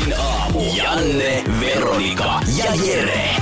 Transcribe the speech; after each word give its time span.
Energin 0.00 0.20
aamu. 0.20 0.60
Janne, 0.76 1.44
Veronika 1.60 2.40
ja 2.56 2.74
Jere. 2.84 3.36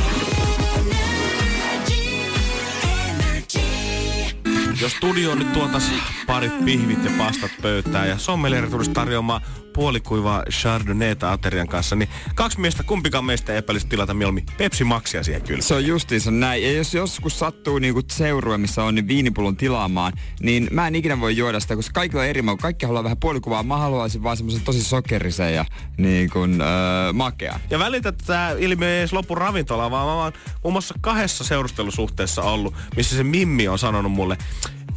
Jos 4.80 4.92
studio 4.92 5.34
nyt 5.34 5.52
tuotas 5.52 5.90
parit 6.26 6.64
pihvit 6.64 7.04
ja 7.04 7.10
pastat 7.18 7.50
pöytään 7.62 8.08
ja 8.08 8.18
sommelieri 8.18 8.70
tulisi 8.70 8.90
tarjoamaan 8.90 9.42
puolikuivaa 9.78 10.44
Chardonnayta 10.50 11.32
aterian 11.32 11.68
kanssa, 11.68 11.96
niin 11.96 12.08
kaksi 12.34 12.60
miestä, 12.60 12.82
kumpikaan 12.82 13.24
meistä 13.24 13.52
ei 13.52 13.58
epäilisi 13.58 13.86
tilata 13.86 14.14
mieluummin 14.14 14.46
Pepsi 14.56 14.84
Maxia 14.84 15.22
siihen 15.22 15.42
kyllä. 15.42 15.62
Se 15.62 15.74
on 15.74 15.86
justiinsa 15.86 16.30
näin. 16.30 16.62
Ja 16.62 16.72
jos 16.72 16.94
joskus 16.94 17.38
sattuu 17.38 17.78
niinku 17.78 18.02
seurue, 18.10 18.58
missä 18.58 18.84
on 18.84 18.94
niin 18.94 19.08
viinipullon 19.08 19.56
tilaamaan, 19.56 20.12
niin 20.40 20.68
mä 20.70 20.86
en 20.86 20.94
ikinä 20.94 21.20
voi 21.20 21.36
juoda 21.36 21.60
sitä, 21.60 21.76
koska 21.76 21.92
kaikilla 21.94 22.22
on 22.22 22.28
eri 22.28 22.42
maku. 22.42 22.58
Kaikki 22.62 22.86
haluaa 22.86 23.04
vähän 23.04 23.18
puolikuvaa. 23.18 23.62
Mä 23.62 23.76
haluaisin 23.76 24.22
vaan 24.22 24.36
semmoisen 24.36 24.64
tosi 24.64 24.84
sokerisen 24.84 25.54
ja 25.54 25.64
niin 25.96 26.30
kuin, 26.30 26.60
öö, 26.60 27.12
makea. 27.12 27.60
Ja 27.70 27.78
välitä, 27.78 28.12
tämä 28.12 28.54
ilmiö 28.58 28.88
ei 28.94 28.98
edes 28.98 29.12
lopu 29.12 29.34
ravintolaan, 29.34 29.90
vaan 29.90 30.06
mä 30.06 30.14
oon 30.14 30.32
muun 30.62 30.74
muassa 30.74 30.94
kahdessa 31.00 31.44
seurustelusuhteessa 31.44 32.42
ollut, 32.42 32.74
missä 32.96 33.16
se 33.16 33.24
Mimmi 33.24 33.68
on 33.68 33.78
sanonut 33.78 34.12
mulle, 34.12 34.38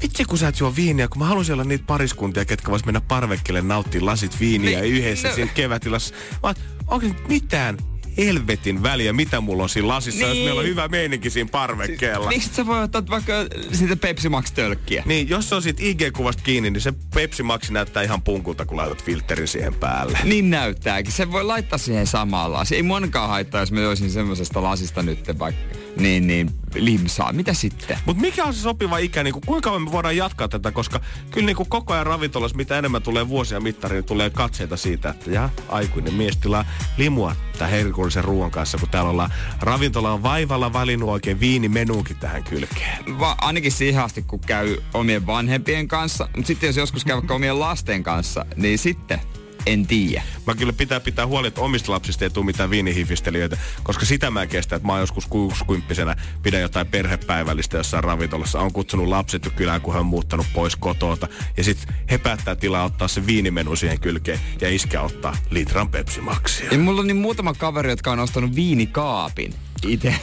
vitsi 0.01 0.25
kun 0.25 0.37
sä 0.37 0.47
et 0.47 0.59
juo 0.59 0.75
viiniä, 0.75 1.07
kun 1.07 1.19
mä 1.19 1.25
haluaisin 1.25 1.53
olla 1.53 1.63
niitä 1.63 1.83
pariskuntia, 1.87 2.45
ketkä 2.45 2.71
vois 2.71 2.85
mennä 2.85 3.01
parvekkelle 3.01 3.61
nauttia 3.61 4.05
lasit 4.05 4.39
viiniä 4.39 4.81
niin, 4.81 4.93
yhdessä 4.93 5.27
no. 5.27 5.35
siinä 5.35 5.51
kevätilassa. 5.53 6.15
Mä 6.43 6.53
onko 6.87 7.07
nyt 7.07 7.27
mitään 7.27 7.77
helvetin 8.17 8.83
väliä, 8.83 9.13
mitä 9.13 9.41
mulla 9.41 9.63
on 9.63 9.69
siinä 9.69 9.87
lasissa, 9.87 10.25
niin. 10.25 10.29
jos 10.29 10.45
meillä 10.45 10.59
on 10.59 10.67
hyvä 10.67 10.87
meininki 10.87 11.29
siinä 11.29 11.49
parvekkeella. 11.51 12.29
Si- 12.29 12.35
miksi 12.35 12.53
sä 12.53 12.65
voi 12.65 12.83
ottaa 12.83 13.03
vaikka 13.09 13.33
siitä 13.73 13.95
Pepsi 13.95 14.29
Max-tölkkiä? 14.29 15.03
Niin, 15.05 15.29
jos 15.29 15.49
se 15.49 15.55
on 15.55 15.61
siitä 15.61 15.83
IG-kuvasta 15.83 16.43
kiinni, 16.43 16.69
niin 16.69 16.81
se 16.81 16.93
Pepsi 17.13 17.43
Max 17.43 17.69
näyttää 17.69 18.03
ihan 18.03 18.21
punkulta, 18.21 18.65
kun 18.65 18.77
laitat 18.77 19.03
filterin 19.03 19.47
siihen 19.47 19.73
päälle. 19.73 20.19
Niin 20.23 20.49
näyttääkin. 20.49 21.13
Se 21.13 21.31
voi 21.31 21.43
laittaa 21.43 21.77
siihen 21.77 22.07
samaan 22.07 22.53
lasiin. 22.53 22.77
Ei 22.77 22.83
monkaan 22.83 23.29
haittaa, 23.29 23.61
jos 23.61 23.71
mä 23.71 23.79
joisin 23.79 24.11
semmoisesta 24.11 24.63
lasista 24.63 25.03
nyt 25.03 25.39
vaikka 25.39 25.61
niin, 25.97 26.27
niin 26.27 26.51
limsaa. 26.75 27.33
Mitä 27.33 27.53
sitten? 27.53 27.97
Mutta 28.05 28.21
mikä 28.21 28.43
on 28.43 28.53
se 28.53 28.59
sopiva 28.59 28.97
ikä? 28.97 29.23
Niin 29.23 29.33
kuinka 29.45 29.79
me 29.79 29.91
voidaan 29.91 30.17
jatkaa 30.17 30.47
tätä? 30.47 30.71
Koska 30.71 31.01
kyllä 31.31 31.45
niin 31.45 31.55
koko 31.55 31.93
ajan 31.93 32.05
ravintolassa, 32.05 32.57
mitä 32.57 32.77
enemmän 32.77 33.01
tulee 33.01 33.27
vuosia 33.27 33.59
mittariin, 33.59 33.95
niin 33.95 34.05
tulee 34.05 34.29
katseita 34.29 34.77
siitä, 34.77 35.09
että 35.09 35.31
ja 35.31 35.49
aikuinen 35.69 36.13
mies 36.13 36.37
tilaa 36.37 36.65
limua 36.97 37.35
tämän 37.61 37.71
herkullisen 37.71 38.23
ruoan 38.23 38.51
kanssa, 38.51 38.77
kun 38.77 38.89
täällä 38.89 39.09
ollaan 39.09 39.33
ravintola 39.59 40.11
on 40.11 40.23
vaivalla 40.23 40.73
valinnut 40.73 41.09
oikein 41.09 41.39
viinimenuukin 41.39 42.17
tähän 42.17 42.43
kylkeen. 42.43 43.19
Va- 43.19 43.35
ainakin 43.41 43.71
siihen 43.71 44.03
asti, 44.03 44.21
kun 44.21 44.39
käy 44.39 44.77
omien 44.93 45.27
vanhempien 45.27 45.87
kanssa. 45.87 46.29
Mutta 46.35 46.47
sitten 46.47 46.67
jos 46.67 46.77
joskus 46.77 47.05
käy 47.05 47.21
omien 47.29 47.59
lasten 47.59 48.03
kanssa, 48.03 48.45
niin 48.55 48.77
sitten 48.77 49.21
en 49.65 49.87
tiedä. 49.87 50.23
Mä 50.47 50.55
kyllä 50.55 50.73
pitää 50.73 50.99
pitää 50.99 51.27
huoli, 51.27 51.47
että 51.47 51.61
omista 51.61 51.91
lapsista 51.91 52.25
ei 52.25 52.29
tule 52.29 52.45
mitään 52.45 52.69
viinihifistelijöitä, 52.69 53.57
koska 53.83 54.05
sitä 54.05 54.31
mä 54.31 54.41
en 54.41 54.49
kestä, 54.49 54.75
että 54.75 54.85
mä 54.85 54.93
oon 54.93 55.01
joskus 55.01 55.27
60 55.27 56.15
pidän 56.43 56.61
jotain 56.61 56.87
perhepäivällistä 56.87 57.77
jossain 57.77 58.03
ravintolassa. 58.03 58.59
On 58.59 58.73
kutsunut 58.73 59.07
lapset 59.07 59.45
jo 59.45 59.51
kylään, 59.55 59.81
kun 59.81 59.93
he 59.93 59.99
on 59.99 60.05
muuttanut 60.05 60.45
pois 60.53 60.75
kotota. 60.75 61.27
Ja 61.57 61.63
sitten 61.63 61.95
he 62.11 62.17
päättää 62.17 62.55
tilaa 62.55 62.83
ottaa 62.83 63.07
se 63.07 63.27
viinimenu 63.27 63.75
siihen 63.75 63.99
kylkeen 63.99 64.39
ja 64.61 64.69
iskä 64.69 65.01
ottaa 65.01 65.37
litran 65.49 65.89
Pepsi 65.89 66.21
Maxia. 66.21 66.67
Ja 66.71 66.77
mulla 66.77 67.01
on 67.01 67.07
niin 67.07 67.17
muutama 67.17 67.53
kaveri, 67.53 67.89
jotka 67.89 68.11
on 68.11 68.19
ostanut 68.19 68.55
viinikaapin 68.55 69.53
itse, 69.87 70.15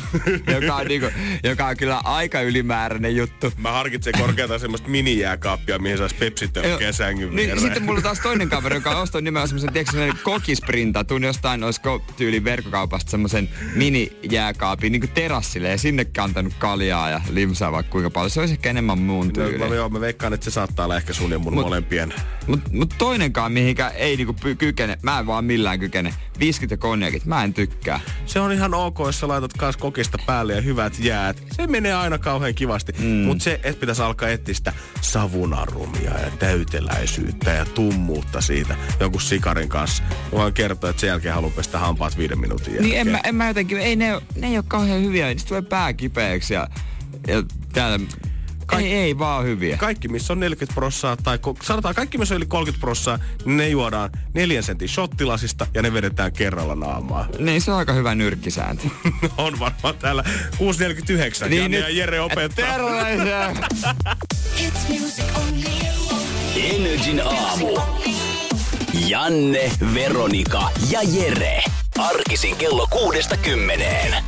joka, 0.54 0.74
on 0.76 0.86
niinku, 0.86 1.06
joka 1.44 1.66
on 1.66 1.76
kyllä 1.76 2.00
aika 2.04 2.40
ylimääräinen 2.40 3.16
juttu. 3.16 3.52
Mä 3.56 3.72
harkitsen 3.72 4.12
korkeata 4.18 4.58
semmoista 4.58 4.88
minijääkaappia, 4.88 5.78
mihin 5.78 5.98
saisi 5.98 6.14
pepsitölkkiä 6.14 6.92
sängyn 6.92 7.36
niin, 7.36 7.60
Sitten 7.60 7.82
mulla 7.82 8.00
taas 8.00 8.20
toinen 8.20 8.48
kaveri, 8.48 8.79
joka 8.80 9.00
ostanut 9.00 9.24
nimenomaan 9.24 9.48
semmoisen, 9.48 9.72
tiedätkö, 9.72 9.92
semmoisen 9.92 10.24
kokisprintatun 10.24 11.24
jostain, 11.24 11.64
olisiko 11.64 12.02
tyyli 12.16 12.44
verkkokaupasta 12.44 13.10
semmoisen 13.10 13.48
minijääkaapin 13.74 14.92
niin 14.92 15.08
terassille 15.08 15.68
ja 15.68 15.78
sinne 15.78 16.04
kantanut 16.04 16.54
kaljaa 16.58 17.10
ja 17.10 17.20
limsaa 17.30 17.72
vaikka 17.72 17.92
kuinka 17.92 18.10
paljon. 18.10 18.30
Se 18.30 18.40
olisi 18.40 18.54
ehkä 18.54 18.70
enemmän 18.70 18.98
muun 18.98 19.32
tyyli. 19.32 19.58
No, 19.58 19.74
joo, 19.74 19.88
mä 19.88 20.00
veikkaan, 20.00 20.32
että 20.32 20.44
se 20.44 20.50
saattaa 20.50 20.84
olla 20.84 20.96
ehkä 20.96 21.12
sun 21.12 21.30
ja 21.30 21.38
mun 21.38 21.54
mut, 21.54 21.64
molempien. 21.64 22.14
Mutta 22.46 22.70
mut 22.72 22.94
toinenkaan, 22.98 23.52
mihinkä 23.52 23.88
ei 23.88 24.16
niinku 24.16 24.34
kykene, 24.58 24.98
mä 25.02 25.18
en 25.18 25.26
vaan 25.26 25.44
millään 25.44 25.80
kykene, 25.80 26.14
viskit 26.38 26.70
ja 26.70 26.76
konjakit, 26.76 27.24
mä 27.24 27.44
en 27.44 27.54
tykkää. 27.54 28.00
Se 28.26 28.40
on 28.40 28.52
ihan 28.52 28.74
ok, 28.74 28.98
jos 28.98 29.20
sä 29.20 29.28
laitat 29.28 29.52
kans 29.52 29.76
kokista 29.76 30.18
päälle 30.26 30.52
ja 30.54 30.60
hyvät 30.60 30.98
jäät. 30.98 31.42
Se 31.52 31.66
menee 31.66 31.94
aina 31.94 32.18
kauhean 32.18 32.54
kivasti. 32.54 32.92
Mm. 32.98 33.06
Mutta 33.06 33.44
se, 33.44 33.60
että 33.62 33.80
pitäisi 33.80 34.02
alkaa 34.02 34.28
etsiä 34.28 34.54
sitä 34.54 34.72
savunarumia 35.00 36.10
ja 36.20 36.30
täyteläisyyttä 36.38 37.50
ja 37.50 37.64
tummuutta 37.64 38.40
siitä 38.40 38.69
jonkun 39.00 39.20
sikarin 39.20 39.68
kanssa. 39.68 40.02
Voin 40.32 40.52
kertoa, 40.52 40.90
että 40.90 41.00
sen 41.00 41.08
jälkeen 41.08 41.34
haluan 41.34 41.52
pestä 41.52 41.78
hampaat 41.78 42.18
viiden 42.18 42.40
minuutin 42.40 42.74
jälkeen. 42.74 42.90
Niin 42.90 43.00
en 43.00 43.08
mä, 43.08 43.20
en 43.24 43.34
mä 43.34 43.48
jotenkin, 43.48 43.78
ei 43.78 43.96
ne, 43.96 44.20
ne 44.36 44.46
ei 44.46 44.56
ole 44.56 44.64
kauhean 44.68 45.02
hyviä. 45.02 45.26
Niistä 45.26 45.48
tulee 45.48 45.62
pää 45.62 45.92
kipeäksi 45.92 46.54
ja, 46.54 46.68
ja 47.26 47.42
täällä 47.72 47.98
Kaik- 48.70 48.86
ei, 48.86 48.92
ei 48.92 49.18
vaan 49.18 49.44
hyviä. 49.44 49.76
Kaikki, 49.76 50.08
missä 50.08 50.32
on 50.32 50.40
40 50.40 50.74
prossaa, 50.74 51.16
tai 51.16 51.38
sanotaan 51.62 51.94
kaikki, 51.94 52.18
missä 52.18 52.34
on 52.34 52.36
yli 52.36 52.46
30 52.46 52.80
prossaa, 52.80 53.18
niin 53.44 53.56
ne 53.56 53.68
juodaan 53.68 54.10
neljän 54.34 54.62
sentin 54.62 54.88
shottilasista 54.88 55.66
ja 55.74 55.82
ne 55.82 55.92
vedetään 55.92 56.32
kerralla 56.32 56.74
naamaa. 56.74 57.28
Niin, 57.38 57.60
se 57.60 57.70
on 57.70 57.78
aika 57.78 57.92
hyvä 57.92 58.14
nyrkkisääntö. 58.14 58.88
on 59.38 59.58
varmaan 59.58 59.94
täällä 59.98 60.24
6.49 60.26 61.48
niin, 61.48 61.62
Janne 61.62 61.68
nyt, 61.68 61.80
ja 61.80 61.90
Jere 61.90 62.20
opettaa. 62.20 62.66
Terveisiä! 62.66 63.52
Energin 66.56 67.22
aamu. 67.26 67.66
Janne, 68.92 69.72
Veronika 69.94 70.70
ja 70.90 71.00
Jere. 71.02 71.62
Arkisin 71.98 72.56
kello 72.56 72.86
kuudesta 72.90 73.36
kymmeneen. 73.36 74.24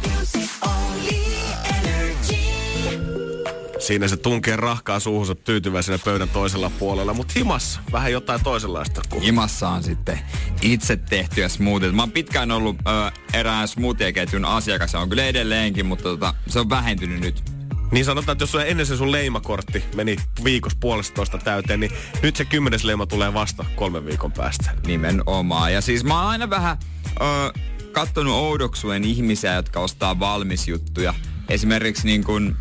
Siinä 3.79 4.09
se 4.09 4.17
tunkee 4.17 4.57
rahkaa 4.57 5.01
suuhunsa 5.01 5.35
tyytyväisenä 5.35 5.99
pöydän 6.05 6.29
toisella 6.29 6.71
puolella, 6.79 7.15
mutta 7.15 7.35
himassa 7.37 7.81
vähän 7.93 8.13
jotain 8.13 8.45
toisenlaista. 8.45 9.01
Kuin... 9.09 9.23
Himassa 9.23 9.69
on 9.69 9.83
sitten 9.83 10.21
itse 10.63 10.97
tehtyä 10.97 11.49
smoothie. 11.49 11.93
Mä 11.93 12.03
oon 12.03 12.13
pitkään 12.13 12.51
ollut 12.51 12.77
ö, 12.77 13.11
erään 13.33 13.69
smoothie-ketjun 13.69 14.45
asiakas, 14.45 14.95
on 14.95 15.09
kyllä 15.09 15.25
edelleenkin, 15.25 15.87
mutta 15.87 16.05
tota, 16.05 16.35
se 16.47 16.61
on 16.61 16.71
vähentynyt 16.71 17.21
nyt. 17.21 17.43
Niin 17.93 18.05
sanotaan, 18.05 18.35
että 18.35 18.43
jos 18.43 18.51
sulla 18.51 18.65
ennen 18.65 18.87
se 18.87 18.97
sun 18.97 19.13
leimakortti 19.13 19.85
meni 19.95 20.17
viikossa 20.45 20.79
puolesta 20.81 21.39
täyteen, 21.45 21.81
niin 21.81 21.93
nyt 22.23 22.37
se 22.37 22.45
kymmenes 22.45 22.85
leima 22.85 23.07
tulee 23.07 23.35
vasta 23.35 23.65
kolmen 23.77 24.07
viikon 24.07 24.33
päästä. 24.33 24.71
Nimenomaan. 24.87 25.73
Ja 25.73 25.81
siis 25.81 26.05
mä 26.05 26.21
oon 26.21 26.31
aina 26.31 26.51
vähän 26.51 26.77
ö, 27.21 27.53
kattonut 27.93 28.35
oudoksuen 28.35 29.05
ihmisiä, 29.05 29.55
jotka 29.55 29.81
ostaa 29.81 30.19
valmisjuttuja. 30.19 31.15
Esimerkiksi 31.49 32.07
niin 32.07 32.25
kuin 32.25 32.57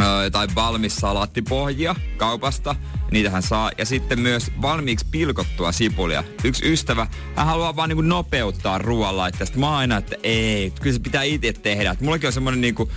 öö, 0.00 0.30
tai 0.30 0.48
valmis 0.54 0.96
salaattipohjia 0.96 1.94
kaupasta. 2.16 2.76
Niitähän 3.10 3.42
saa. 3.42 3.70
Ja 3.78 3.84
sitten 3.86 4.20
myös 4.20 4.52
valmiiksi 4.62 5.06
pilkottua 5.10 5.72
sipulia. 5.72 6.24
Yksi 6.44 6.72
ystävä, 6.72 7.06
hän 7.36 7.46
haluaa 7.46 7.76
vaan 7.76 7.88
niinku 7.88 8.02
nopeuttaa 8.02 8.78
ruoanlaitteesta. 8.78 9.58
Mä 9.58 9.76
aina, 9.76 9.96
että 9.96 10.16
ei, 10.22 10.72
kyllä 10.80 10.94
se 10.94 11.00
pitää 11.00 11.22
itse 11.22 11.52
tehdä. 11.52 11.90
Et 11.90 12.00
mullakin 12.00 12.26
on 12.26 12.32
semmonen 12.32 12.60
niinku 12.60 12.90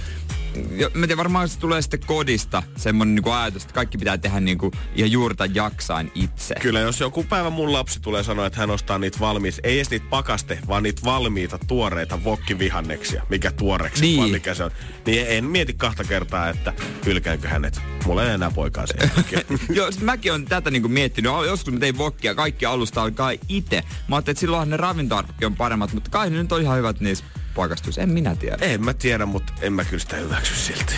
mä 0.93 1.07
tiedän, 1.07 1.17
varmaan 1.17 1.49
se 1.49 1.59
tulee 1.59 1.81
sitten 1.81 1.99
kodista 2.05 2.63
semmonen 2.77 3.15
niinku 3.15 3.29
ajatus, 3.29 3.63
että 3.63 3.73
kaikki 3.73 3.97
pitää 3.97 4.17
tehdä 4.17 4.39
niinku 4.39 4.71
ihan 4.95 5.11
juurta 5.11 5.45
jaksain 5.45 6.11
itse. 6.15 6.55
Kyllä, 6.61 6.79
jos 6.79 6.99
joku 6.99 7.23
päivä 7.23 7.49
mun 7.49 7.73
lapsi 7.73 7.99
tulee 7.99 8.23
sanoa, 8.23 8.45
että 8.45 8.59
hän 8.59 8.69
ostaa 8.69 8.99
niitä 8.99 9.19
valmiita, 9.19 9.57
ei 9.63 9.75
edes 9.75 9.89
niitä 9.89 10.05
pakaste, 10.09 10.59
vaan 10.67 10.83
niitä 10.83 11.01
valmiita 11.05 11.59
tuoreita 11.67 12.23
vokkivihanneksia, 12.23 13.23
mikä 13.29 13.51
tuoreksi, 13.51 14.01
niin. 14.01 14.17
vaan 14.17 14.31
mikä 14.31 14.53
se 14.53 14.63
on. 14.63 14.71
Niin 15.05 15.25
en 15.29 15.45
mieti 15.45 15.73
kahta 15.73 16.03
kertaa, 16.03 16.49
että 16.49 16.73
hylkäänkö 17.05 17.47
hänet. 17.47 17.81
Mulla 18.05 18.23
ei 18.23 18.29
enää 18.29 18.51
poikaa 18.51 18.85
sen 18.87 19.11
Joo, 19.77 19.89
mäkin 20.01 20.33
on 20.33 20.45
tätä 20.45 20.71
niinku 20.71 20.89
miettinyt. 20.89 21.31
Joskus 21.45 21.73
mä 21.73 21.79
tein 21.79 21.97
vokkia, 21.97 22.35
kaikki 22.35 22.65
alusta 22.65 23.01
alkaa 23.01 23.31
itse. 23.49 23.83
Mä 24.07 24.15
ajattelin, 24.15 24.33
että 24.33 24.39
silloinhan 24.39 24.69
ne 24.69 24.77
ravintoarvotkin 24.77 25.45
on 25.45 25.55
paremmat, 25.55 25.93
mutta 25.93 26.09
kai 26.09 26.29
ne 26.29 26.37
nyt 26.37 26.51
on 26.51 26.61
ihan 26.61 26.77
hyvät 26.77 26.99
niissä 26.99 27.25
pakastus. 27.55 27.97
En 27.97 28.09
minä 28.09 28.35
tiedä. 28.35 28.57
En 28.61 28.83
mä 28.83 28.93
tiedä, 28.93 29.25
mutta 29.25 29.53
en 29.61 29.73
mä 29.73 29.85
kyllä 29.85 29.99
sitä 29.99 30.15
hyväksy 30.15 30.55
silti. 30.55 30.93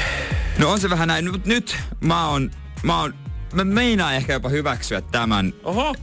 No 0.57 0.71
on 0.71 0.79
se 0.79 0.89
vähän 0.89 1.07
näin. 1.07 1.25
Nyt, 1.25 1.45
nyt 1.45 1.77
mä 2.01 2.27
oon, 2.27 2.51
mä 2.83 3.01
oon 3.01 3.13
mä 3.53 3.63
meinaan 3.63 4.15
ehkä 4.15 4.33
jopa 4.33 4.49
hyväksyä 4.49 5.01
tämän 5.01 5.53
Oho. 5.63 5.95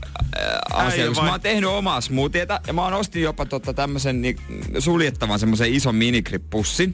asian, 0.73 0.91
Äijä 0.91 1.07
koska 1.07 1.25
mä 1.25 1.31
oon 1.31 1.41
tehnyt 1.41 1.69
omaa 1.69 2.01
smoothieta 2.01 2.61
ja 2.67 2.73
mä 2.73 2.83
oon 2.83 2.93
ostin 2.93 3.21
jopa 3.21 3.45
tota 3.45 3.73
tämmösen 3.73 4.21
niin, 4.21 4.37
suljettavan 4.79 5.39
semmoisen 5.39 5.73
ison 5.73 5.95
minigrip-pussin. 5.95 6.93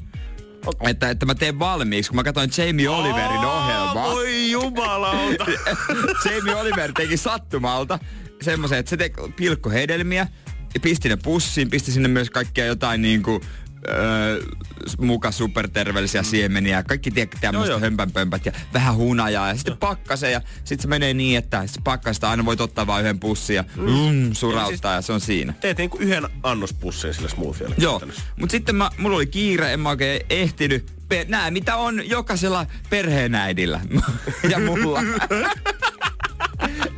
Että, 0.82 1.10
että 1.10 1.26
mä 1.26 1.36
teen 1.36 1.60
valmiiksi, 1.60 2.12
kun 2.12 2.16
mä 2.16 2.24
katsoin 2.24 2.50
Jamie 2.58 2.90
Oliverin 2.90 3.46
ohjelmaa. 3.46 4.12
Voi 4.12 4.52
jumalauta. 4.52 5.46
Jamie 6.26 6.56
Oliver 6.56 6.92
teki 6.94 7.18
sattumalta 7.18 8.00
semmoisen, 8.42 8.80
että 8.80 8.90
se 8.90 8.98
teki 8.98 9.22
pilkkohedelmiä 9.36 10.28
pisti 10.82 11.10
ne 11.10 11.16
pussiin, 11.18 11.70
pisti 11.70 11.92
sinne 11.92 12.08
myös 12.10 12.30
kaikkia 12.30 12.66
jotain 12.66 13.02
niinku 13.02 13.42
öö, 13.90 14.42
muka 15.00 15.32
superterveellisiä 15.32 16.24
siemeniä, 16.24 16.84
kaikki 16.84 17.12
tie- 17.12 17.26
Mm. 17.26 17.30
Joo, 17.34 17.40
tämmöiset 17.42 17.72
joo. 17.72 17.80
hömpänpömpät 17.80 18.46
ja 18.46 18.52
vähän 18.74 18.96
hunajaa 18.96 19.48
ja 19.48 19.56
sitten 19.56 19.78
pakkasee 19.78 20.32
ja 20.32 20.42
sitten 20.56 20.82
se 20.82 20.88
menee 20.88 21.14
niin, 21.14 21.38
että 21.38 21.68
sit 21.68 21.84
pakkasta 21.84 22.30
aina 22.30 22.46
voit 22.46 22.62
ottaa 22.62 22.88
vain 22.88 23.02
yhden 23.06 23.20
pussin 23.20 23.56
ja 23.56 23.64
mm, 23.76 24.34
surauttaa 24.34 24.94
ja 24.94 25.02
se 25.02 25.14
on 25.14 25.22
siinä. 25.22 25.54
Teet 25.62 25.78
niinku 25.78 25.98
yhden 25.98 26.24
annospussin 26.44 27.14
sille 27.14 27.30
smoothielle. 27.30 27.76
Joo, 27.78 28.02
mutta 28.40 28.52
sitten 28.52 28.76
mä, 28.76 28.90
mulla 28.98 29.16
oli 29.16 29.26
kiire, 29.28 29.74
en 29.74 29.80
mä 29.80 29.90
oikein 29.90 30.22
ehtinyt. 30.30 30.94
Pe- 31.10 31.26
nää, 31.30 31.52
mitä 31.52 31.76
on 31.76 32.10
jokaisella 32.10 32.66
perheenäidillä 32.90 33.80
ja 34.52 34.60
mulla. 34.60 35.00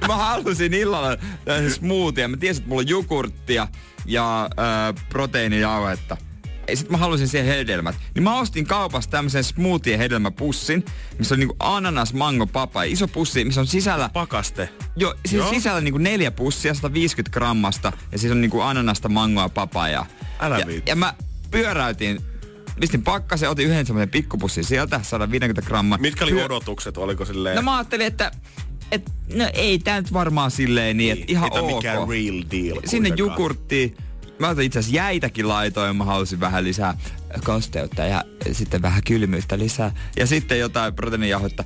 mä 0.07 0.15
halusin 0.15 0.73
illalla 0.73 1.17
tämmöisen 1.45 1.71
smoothie. 1.71 2.27
Mä 2.27 2.37
tiesin, 2.37 2.61
että 2.61 2.69
mulla 2.69 2.81
on 2.81 2.87
jogurttia 2.87 3.67
ja 4.05 4.49
äh, 4.59 5.05
proteiinijauhetta. 5.09 6.17
Ja 6.69 6.77
sit 6.77 6.89
mä 6.89 6.97
halusin 6.97 7.27
siihen 7.27 7.47
hedelmät. 7.47 7.95
Niin 8.15 8.23
mä 8.23 8.39
ostin 8.39 8.65
kaupasta 8.65 9.11
tämmöisen 9.11 9.43
smoothie 9.43 9.97
hedelmäpussin, 9.97 10.85
missä 11.17 11.35
on 11.35 11.39
niinku 11.39 11.55
ananas, 11.59 12.13
mango, 12.13 12.47
papai. 12.47 12.91
Iso 12.91 13.07
pussi, 13.07 13.45
missä 13.45 13.61
on 13.61 13.67
sisällä 13.67 14.09
Pakaste. 14.13 14.69
Joo, 14.95 15.15
siis 15.25 15.39
Joo. 15.39 15.49
sisällä 15.49 15.81
niinku 15.81 15.97
neljä 15.97 16.31
pussia, 16.31 16.73
150 16.73 17.33
grammasta 17.33 17.91
ja 18.11 18.17
siis 18.17 18.31
on 18.31 18.41
niinku 18.41 18.61
ananasta, 18.61 19.09
mangoa, 19.09 19.49
papajaa. 19.49 20.05
Älä 20.39 20.59
ja, 20.59 20.65
ja 20.85 20.95
mä 20.95 21.13
pyöräytin, 21.51 22.21
pistin 22.79 23.03
pakkaseen, 23.03 23.51
otin 23.51 23.67
yhden 23.67 23.85
semmoisen 23.85 24.09
pikkupussin 24.09 24.63
sieltä, 24.63 24.99
150 25.03 25.61
grammaa. 25.61 25.97
Mitkä 25.97 26.25
oli 26.25 26.31
Pyö- 26.31 26.45
odotukset? 26.45 26.97
Oliko 26.97 27.25
silleen... 27.25 27.55
No 27.55 27.61
mä 27.61 27.77
ajattelin, 27.77 28.07
että 28.07 28.31
et, 28.91 29.11
no 29.33 29.49
ei 29.53 29.79
tää 29.79 30.01
nyt 30.01 30.13
varmaan 30.13 30.51
silleen 30.51 30.97
niin, 30.97 31.13
että 31.13 31.25
ihan 31.27 31.51
ok. 31.53 31.75
mikään 31.75 31.97
real 32.09 32.43
deal 32.51 32.81
Sinne 32.85 33.09
jogurttiin. 33.17 33.97
Mä 34.39 34.49
otin 34.49 34.65
itse 34.65 34.79
asiassa 34.79 34.95
jäitäkin 34.95 35.47
laitoin, 35.47 35.95
mä 35.95 36.03
halusin 36.03 36.39
vähän 36.39 36.63
lisää 36.63 36.97
kosteutta 37.43 38.03
ja 38.03 38.23
sitten 38.51 38.81
vähän 38.81 39.01
kylmyyttä 39.07 39.59
lisää. 39.59 39.91
Ja 40.17 40.27
sitten 40.27 40.59
jotain 40.59 40.93
proteiinijauhetta. 40.95 41.63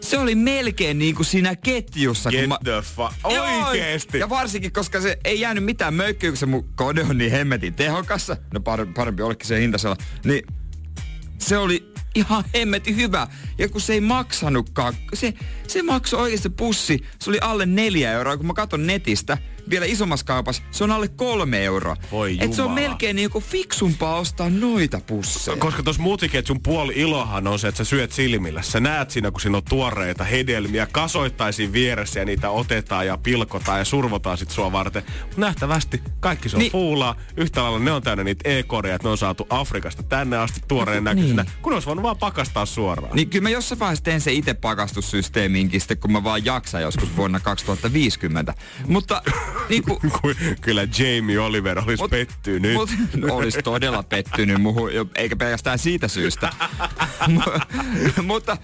Se 0.00 0.18
oli 0.18 0.34
melkein 0.34 0.98
niin 0.98 1.14
kuin 1.14 1.26
siinä 1.26 1.56
ketjussa. 1.56 2.30
Get 2.30 2.40
kun 2.40 2.48
mä, 2.48 2.58
the. 2.64 3.34
Joo, 3.34 3.66
Oikeesti. 3.68 4.18
Ja 4.18 4.28
varsinkin, 4.28 4.72
koska 4.72 5.00
se 5.00 5.18
ei 5.24 5.40
jäänyt 5.40 5.64
mitään 5.64 5.94
möykkyä, 5.94 6.30
kun 6.30 6.36
se 6.36 6.46
mun 6.46 6.68
kone 6.74 7.02
on 7.02 7.18
niin 7.18 7.30
hemmetin 7.30 7.74
tehokassa. 7.74 8.36
No 8.54 8.60
parempi, 8.60 8.92
parempi 8.94 9.22
olikin 9.22 9.46
se 9.46 9.60
hintasella. 9.60 9.96
Niin 10.24 10.42
se 11.38 11.58
oli 11.58 11.92
ihan 12.18 12.44
hemmetin 12.54 12.96
hyvä. 12.96 13.26
Ja 13.58 13.68
kun 13.68 13.80
se 13.80 13.92
ei 13.92 14.00
maksanutkaan, 14.00 14.94
se, 15.14 15.34
se 15.68 15.82
maksoi 15.82 16.20
oikeasti 16.20 16.50
pussi, 16.50 17.04
se 17.18 17.30
oli 17.30 17.38
alle 17.40 17.66
neljä 17.66 18.12
euroa. 18.12 18.36
Kun 18.36 18.46
mä 18.46 18.54
katson 18.54 18.86
netistä, 18.86 19.38
vielä 19.70 19.86
isommassa 19.86 20.26
kaupassa, 20.26 20.62
se 20.70 20.84
on 20.84 20.90
alle 20.90 21.08
kolme 21.08 21.64
euroa. 21.64 21.96
Voi 22.12 22.36
Et 22.40 22.52
se 22.52 22.62
on 22.62 22.70
melkein 22.70 23.16
niinku 23.16 23.40
fiksumpaa 23.40 24.16
ostaa 24.16 24.50
noita 24.50 25.00
pusseja. 25.06 25.56
Koska 25.56 25.82
tuossa 25.82 26.02
muutiketjun 26.02 26.60
puoli 26.62 26.92
ilohan 26.96 27.46
on 27.46 27.58
se, 27.58 27.68
että 27.68 27.78
sä 27.78 27.84
syöt 27.84 28.12
silmillä. 28.12 28.62
Sä 28.62 28.80
näet 28.80 29.10
siinä, 29.10 29.30
kun 29.30 29.40
siinä 29.40 29.56
on 29.56 29.64
tuoreita 29.68 30.24
hedelmiä, 30.24 30.86
kasoittaisiin 30.86 31.72
vieressä 31.72 32.20
ja 32.20 32.26
niitä 32.26 32.50
otetaan 32.50 33.06
ja 33.06 33.18
pilkotaan 33.18 33.78
ja 33.78 33.84
survotaan 33.84 34.38
sit 34.38 34.50
sua 34.50 34.72
varten. 34.72 35.02
Mut 35.26 35.36
nähtävästi 35.36 36.02
kaikki 36.20 36.48
se 36.48 36.56
on 36.56 36.58
Niin. 36.58 36.64
niin. 36.64 36.72
fuulaa. 36.72 37.16
Yhtä 37.36 37.62
lailla 37.62 37.78
ne 37.78 37.92
on 37.92 38.02
täynnä 38.02 38.24
niitä 38.24 38.48
e-koreja, 38.48 38.94
että 38.94 39.08
ne 39.08 39.10
on 39.10 39.18
saatu 39.18 39.46
Afrikasta 39.50 40.02
tänne 40.02 40.36
asti 40.36 40.60
tuoreen 40.68 41.04
näköisenä. 41.04 41.42
Niin. 41.42 41.52
Kun 41.62 41.72
olisi 41.72 41.86
voinut 41.86 42.02
vaan 42.02 42.16
pakastaa 42.16 42.66
suoraan. 42.66 43.16
Niin 43.16 43.30
kyllä 43.30 43.42
mä 43.42 43.50
jossain 43.50 43.78
vaiheessa 43.78 44.04
teen 44.04 44.20
se 44.20 44.32
itse 44.32 44.54
pakastussysteemiinkin 44.54 45.80
sitten, 45.80 45.98
kun 45.98 46.12
mä 46.12 46.24
vaan 46.24 46.44
jaksan 46.44 46.82
joskus 46.82 47.16
vuonna 47.16 47.40
2050. 47.40 48.54
Mutta 48.86 49.22
niinku, 49.68 50.00
Kuin 50.22 50.36
Kyllä 50.60 50.82
Jamie 50.82 51.38
Oliver 51.40 51.78
olisi 51.78 52.02
Mut- 52.02 52.10
pettynyt. 52.10 52.74
Mut, 52.74 52.90
olisi 53.30 53.62
todella 53.62 54.02
pettynyt 54.02 54.60
muuhun, 54.62 54.90
eikä 55.14 55.36
pelkästään 55.36 55.78
siitä 55.78 56.08
syystä. 56.08 56.52
Mu- 57.26 58.22
Mutta 58.22 58.56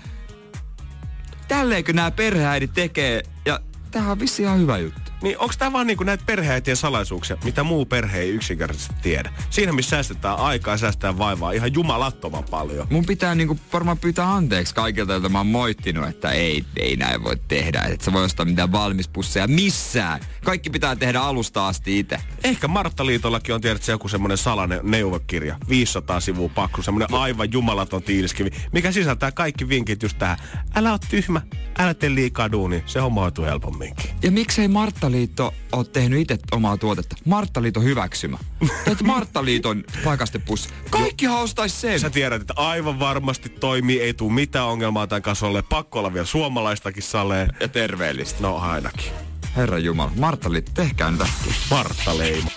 tälleenkö 1.48 1.92
nämä 1.92 2.10
perheäidit 2.10 2.72
tekee, 2.74 3.22
ja 3.46 3.60
tämähän 3.90 4.12
on 4.12 4.20
vissi 4.20 4.42
ihan 4.42 4.58
hyvä 4.58 4.78
juttu. 4.78 5.03
Niin 5.24 5.38
onko 5.38 5.54
tämä 5.58 5.72
vaan 5.72 5.86
niinku 5.86 6.04
näitä 6.04 6.24
perheäitien 6.26 6.76
salaisuuksia, 6.76 7.36
mitä 7.44 7.64
muu 7.64 7.86
perhe 7.86 8.18
ei 8.18 8.30
yksinkertaisesti 8.30 8.94
tiedä? 9.02 9.32
Siinä 9.50 9.72
missä 9.72 9.90
säästetään 9.90 10.36
aikaa 10.36 10.74
ja 10.74 10.78
säästetään 10.78 11.18
vaivaa 11.18 11.52
ihan 11.52 11.74
jumalattoman 11.74 12.44
paljon. 12.50 12.86
Mun 12.90 13.06
pitää 13.06 13.34
niinku 13.34 13.58
varmaan 13.72 13.98
pyytää 13.98 14.34
anteeksi 14.34 14.74
kaikilta, 14.74 15.12
joilta 15.12 15.28
mä 15.28 15.38
oon 15.38 15.46
moittinut, 15.46 16.08
että 16.08 16.30
ei, 16.30 16.64
ei 16.76 16.96
näin 16.96 17.24
voi 17.24 17.36
tehdä. 17.48 17.82
Että 17.82 18.04
sä 18.04 18.12
voi 18.12 18.24
ostaa 18.24 18.46
mitään 18.46 18.72
valmispusseja 18.72 19.48
missään. 19.48 20.20
Kaikki 20.44 20.70
pitää 20.70 20.96
tehdä 20.96 21.20
alusta 21.20 21.68
asti 21.68 21.98
itse. 21.98 22.18
Ehkä 22.44 22.68
Martta 22.68 23.06
Liitollakin 23.06 23.54
on 23.54 23.60
tiedät 23.60 23.88
joku 23.88 24.08
semmoinen 24.08 24.38
salainen 24.38 24.80
neuvokirja, 24.82 25.56
500 25.68 26.20
sivua 26.20 26.48
paksu, 26.48 26.82
semmoinen 26.82 27.14
aivan 27.14 27.52
jumalaton 27.52 28.02
tiiliskivi, 28.02 28.50
mikä 28.72 28.92
sisältää 28.92 29.32
kaikki 29.32 29.68
vinkit 29.68 30.02
just 30.02 30.18
tähän. 30.18 30.38
Älä 30.74 30.92
oo 30.92 30.98
tyhmä, 31.10 31.40
älä 31.78 31.94
tee 31.94 32.14
liikaa 32.14 32.52
duunia, 32.52 32.80
se 32.86 33.00
homma 33.00 33.20
hoituu 33.20 33.44
helpomminkin. 33.44 34.10
Ja 34.22 34.30
miksei 34.30 34.68
Marttaliitto 35.14 35.54
ole 35.72 35.84
tehnyt 35.84 36.20
itse 36.20 36.38
omaa 36.52 36.76
tuotetta? 36.76 37.16
Marttaliiton 37.24 37.84
hyväksymä. 37.84 38.38
Että 38.92 39.04
Marttaliiton 39.04 39.84
pakastepussi. 40.04 40.68
Kaikki 40.90 41.28
ostais 41.28 41.80
sen. 41.80 42.00
Sä 42.00 42.10
tiedät, 42.10 42.40
että 42.40 42.54
aivan 42.56 43.00
varmasti 43.00 43.48
toimii, 43.48 44.00
ei 44.00 44.14
tuu 44.14 44.30
mitään 44.30 44.66
ongelmaa 44.66 45.06
tämän 45.06 45.22
kanssa 45.22 45.46
ole. 45.46 45.62
Pakko 45.62 45.98
olla 45.98 46.14
vielä 46.14 46.26
suomalaistakin 46.26 47.02
salee. 47.02 47.48
Ja 47.60 47.68
terveellistä. 47.68 48.42
No 48.42 48.56
ainakin. 48.56 49.12
Herra 49.56 49.78
Jumala. 49.78 50.12
Marttaliitto, 50.16 50.70
tehkää 50.74 51.10
nyt 51.10 51.20
äkkiä. 51.20 51.54
Martta 51.70 52.18
Leimo. 52.18 52.50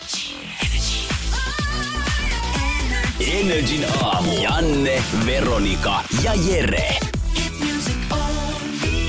Energin 3.27 3.85
aamu. 4.01 4.31
Janne, 4.43 5.03
Veronika 5.25 6.03
ja 6.23 6.33
Jere. 6.33 6.99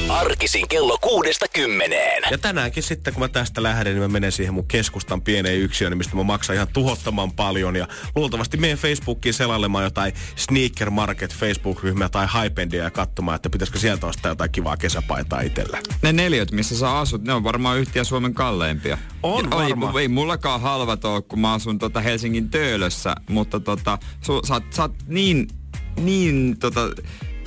Arkisin 0.09 0.69
kello 0.69 0.99
kuudesta 1.01 1.47
kymmeneen. 1.55 2.23
Ja 2.31 2.39
tänäänkin 2.39 2.83
sitten, 2.83 3.15
kun 3.15 3.23
mä 3.23 3.29
tästä 3.29 3.63
lähden, 3.63 3.93
niin 3.93 4.03
mä 4.03 4.09
menen 4.09 4.33
siihen 4.33 4.55
mun 4.55 4.67
keskustan 4.67 5.23
pieneen 5.23 5.59
yksiöön, 5.59 5.99
mistä 5.99 6.17
mä 6.17 6.23
maksan 6.23 6.57
ihan 6.57 6.69
tuhottoman 6.73 7.33
paljon. 7.33 7.77
Ja 7.77 7.89
luultavasti 8.17 8.57
menen 8.57 8.79
Facebookiin 8.79 9.35
selailemaan 9.35 9.85
jotain 9.85 10.13
Sneaker 10.37 10.91
Market 10.91 11.35
Facebook-ryhmää 11.35 12.09
tai 12.09 12.27
Hypendia 12.35 12.85
ja 12.85 12.91
katsomaan, 12.91 13.37
että 13.37 13.51
pitäisikö 13.51 13.79
sieltä 13.79 14.07
ostaa 14.07 14.31
jotain 14.31 14.51
kivaa 14.51 14.77
kesäpaitaa 14.77 15.41
itsellä. 15.41 15.79
Ne 16.03 16.13
neljöt, 16.13 16.53
missä 16.53 16.79
sä 16.79 16.99
asut, 16.99 17.25
ne 17.25 17.33
on 17.33 17.45
varmaan 17.45 17.79
yhtiä 17.79 18.05
Suomen 18.05 18.35
kalleimpia. 18.35 18.99
On 19.23 19.45
ja 19.51 19.63
ei, 19.63 19.69
varmaan. 19.69 19.99
ei 19.99 20.09
mullakaan 20.09 20.61
halvat 20.61 21.05
ole, 21.05 21.23
kun 21.23 21.41
mä 21.41 21.53
asun 21.53 21.79
tota 21.79 22.01
Helsingin 22.01 22.51
Töölössä, 22.51 23.15
mutta 23.29 23.61
tota, 23.61 23.99
su, 24.21 24.41
sä, 24.47 24.55
oot, 24.55 24.65
sä 24.71 24.83
oot 24.83 24.95
niin, 25.07 25.49
niin 25.97 26.59
tota, 26.59 26.81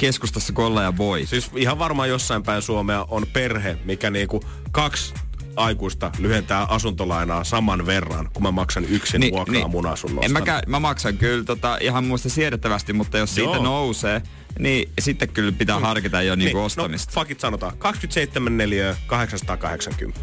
keskustassa 0.01 0.53
kuin 0.53 0.65
olla 0.65 0.81
ja 0.83 0.97
voi. 0.97 1.25
Siis 1.25 1.51
ihan 1.55 1.79
varmaan 1.79 2.09
jossain 2.09 2.43
päin 2.43 2.61
Suomea 2.61 3.05
on 3.09 3.25
perhe, 3.33 3.77
mikä 3.85 4.09
niinku 4.09 4.43
kaksi 4.71 5.13
aikuista 5.55 6.11
lyhentää 6.19 6.63
asuntolainaa 6.65 7.43
saman 7.43 7.85
verran, 7.85 8.29
kun 8.33 8.43
mä 8.43 8.51
maksan 8.51 8.85
yksin 8.85 9.19
niin, 9.19 9.33
vuokraa 9.33 9.53
niin, 9.53 9.69
mun 9.71 9.85
asunnosta. 9.85 10.25
En 10.25 10.31
mäkään, 10.31 10.61
mä 10.67 10.79
maksan 10.79 11.17
kyllä 11.17 11.43
tota, 11.43 11.77
ihan 11.81 12.03
muista 12.05 12.29
siedettävästi, 12.29 12.93
mutta 12.93 13.17
jos 13.17 13.35
siitä 13.35 13.51
Joo. 13.53 13.63
nousee, 13.63 14.21
niin 14.59 14.89
sitten 15.01 15.29
kyllä 15.29 15.51
pitää 15.51 15.79
harkita 15.79 16.21
jo 16.21 16.35
niinku 16.35 16.57
No, 16.57 16.65
ostamista. 16.65 17.13
fuckit 17.13 17.39
sanotaan. 17.39 17.77
27 17.77 18.57
neliöä, 18.57 18.95
880. 19.07 20.19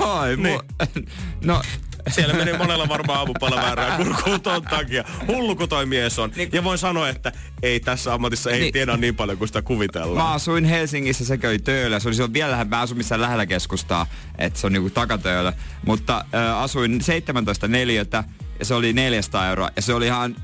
Oi, 0.00 0.36
Niin. 0.36 0.60
mu- 0.60 1.02
no, 1.44 1.62
Siellä 2.10 2.34
menee 2.34 2.58
monella 2.58 2.88
varmaan 2.88 3.18
aamupala 3.18 3.56
väärää 3.56 3.96
kurkuun 3.96 4.40
ton 4.40 4.62
takia. 4.62 5.04
Hullu 5.28 5.56
kun 5.56 5.68
toi 5.68 5.86
mies 5.86 6.18
on. 6.18 6.32
Ja 6.52 6.64
voin 6.64 6.78
sanoa, 6.78 7.08
että 7.08 7.32
ei 7.62 7.80
tässä 7.80 8.14
ammatissa 8.14 8.50
ei 8.50 8.54
Niin. 8.54 8.62
niin. 8.62 8.72
tiedä 8.72 8.96
niin 8.96 9.16
paljon 9.16 9.38
kuin 9.38 9.48
sitä 9.48 9.62
kuvitellaan. 9.62 10.26
Mä 10.26 10.32
asuin 10.32 10.64
Helsingissä, 10.64 11.24
se 11.24 11.38
oli 11.48 11.58
Töölö. 11.58 12.00
Se 12.00 12.08
oli 12.08 12.14
silloin 12.14 12.32
vielä 12.32 12.50
lähellä, 12.50 12.70
mä 12.70 12.80
asun 12.80 12.96
missään 12.96 13.20
lähellä 13.20 13.46
keskustaa, 13.46 14.06
että 14.38 14.60
se 14.60 14.66
on 14.66 14.72
niinku 14.72 14.90
takatöölö. 14.90 15.52
Mutta 15.86 16.24
äh, 16.34 16.56
asuin 16.62 17.00
17 17.02 17.68
neliötä 17.68 18.24
ja 18.58 18.64
se 18.64 18.74
oli 18.74 18.92
400 18.92 19.48
euroa 19.48 19.70
ja 19.76 19.82
se 19.82 19.94
oli 19.94 20.06
ihan 20.06 20.36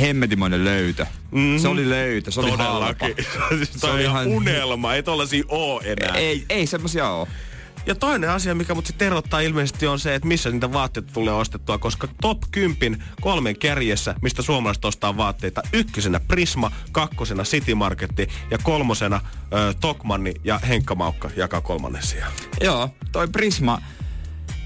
hemmetimoinen 0.00 0.64
löytö. 0.64 1.06
Mm-hmm. 1.30 1.58
Se 1.58 1.68
oli 1.68 1.88
löytö, 1.88 2.30
se 2.30 2.40
oli 2.40 2.50
halpa. 2.50 2.64
Todellakin. 2.64 3.14
siis 3.58 3.72
Se 3.72 3.78
toi 3.80 3.90
oli 3.90 4.02
ihan- 4.02 4.26
unelma. 4.26 4.94
Ei 4.94 5.02
tollasia 5.02 5.44
oo 5.48 5.80
enää. 5.84 6.16
Ei, 6.16 6.44
ei 6.48 6.66
semmosia 6.66 7.08
oo. 7.10 7.28
Ja 7.86 7.94
toinen 7.94 8.30
asia, 8.30 8.54
mikä 8.54 8.74
mut 8.74 8.86
sitten 8.86 9.06
erottaa 9.06 9.40
ilmeisesti 9.40 9.86
on 9.86 9.98
se, 9.98 10.14
että 10.14 10.28
missä 10.28 10.50
niitä 10.50 10.72
vaatteita 10.72 11.12
tulee 11.12 11.34
ostettua, 11.34 11.78
koska 11.78 12.08
top 12.22 12.42
10 12.50 13.04
kolmen 13.20 13.58
kärjessä, 13.58 14.14
mistä 14.22 14.42
suomalaiset 14.42 14.84
ostaa 14.84 15.16
vaatteita, 15.16 15.62
ykkösenä 15.72 16.20
Prisma, 16.20 16.70
kakkosena 16.92 17.42
City 17.42 17.74
Marketti 17.74 18.28
ja 18.50 18.58
kolmosena 18.62 19.20
ö, 19.52 19.74
Tokmanni 19.80 20.34
ja 20.44 20.58
Henkka 20.58 20.94
Maukka 20.94 21.30
jakaa 21.36 21.60
kolmannen 21.60 22.02
sijaan. 22.02 22.32
Joo, 22.60 22.90
toi 23.12 23.28
Prisma, 23.28 23.82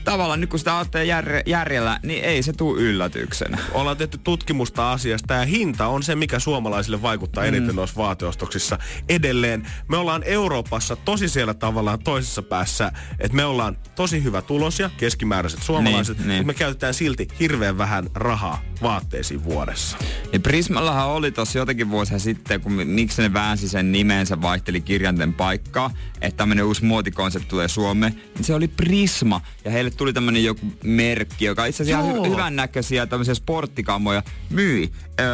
tavallaan 0.05 0.41
nyt 0.41 0.51
kun 0.51 0.59
sitä 0.59 0.79
olette 0.79 1.05
jär, 1.05 1.27
järjellä, 1.47 2.01
niin 2.03 2.25
ei 2.25 2.43
se 2.43 2.53
tule 2.53 2.81
yllätyksenä. 2.81 3.59
Ollaan 3.73 3.97
tehty 3.97 4.19
tutkimusta 4.19 4.93
asiasta 4.93 5.35
ja 5.35 5.47
hinta 5.47 5.87
on 5.87 6.03
se, 6.03 6.15
mikä 6.15 6.39
suomalaisille 6.39 7.03
vaikuttaa 7.03 7.45
eniten 7.45 7.69
mm. 7.69 7.77
noissa 7.77 7.97
vaateostoksissa. 7.97 8.79
Edelleen 9.09 9.67
me 9.89 9.97
ollaan 9.97 10.23
Euroopassa 10.25 10.97
tosi 10.97 11.29
siellä 11.29 11.55
tavallaan 11.55 11.99
toisessa 11.99 12.43
päässä, 12.43 12.93
että 13.19 13.37
me 13.37 13.45
ollaan 13.45 13.77
tosi 13.95 14.25
hyvä 14.25 14.43
tulosia, 14.43 14.91
keskimääräiset 14.97 15.63
suomalaiset, 15.63 16.19
niin, 16.19 16.29
niin. 16.29 16.47
me 16.47 16.55
käytetään 16.55 16.95
silti 16.95 17.29
hirveän 17.41 17.79
vähän 17.79 18.07
rahaa 18.15 18.63
vaatteisiin 18.83 19.45
vuodessa. 19.45 19.97
Ja 20.33 20.41
Prismallahan 20.41 21.09
oli 21.09 21.31
tossa 21.31 21.59
jotenkin 21.59 21.91
vuosia 21.91 22.19
sitten, 22.19 22.61
kun 22.61 22.73
miksi 22.73 23.23
ne 23.23 23.33
väänsi 23.33 23.69
sen 23.69 23.93
nimensä, 23.93 24.43
vaihteli 24.43 24.81
kirjanten 24.81 25.35
paikkaa, 25.35 25.91
että 26.21 26.37
tämmöinen 26.37 26.65
uusi 26.65 26.85
muotikonsepti 26.85 27.49
tulee 27.49 27.69
Suomeen, 27.69 28.23
niin 28.35 28.45
se 28.45 28.55
oli 28.55 28.69
Prisma. 28.69 29.41
Ja 29.65 29.71
heille 29.71 29.90
tuli 29.97 30.13
tämmöinen 30.13 30.45
joku 30.45 30.67
merkki, 30.85 31.45
joka 31.45 31.67
itse 31.67 31.83
asiassa 31.83 32.05
ihan 32.05 32.17
hy- 32.17 32.31
hyvän 32.31 32.57
näköisiä 32.57 33.07
tämmöisiä 33.07 33.35
sporttikammoja 33.35 34.23
myi. 34.51 34.93
Öö, 35.21 35.27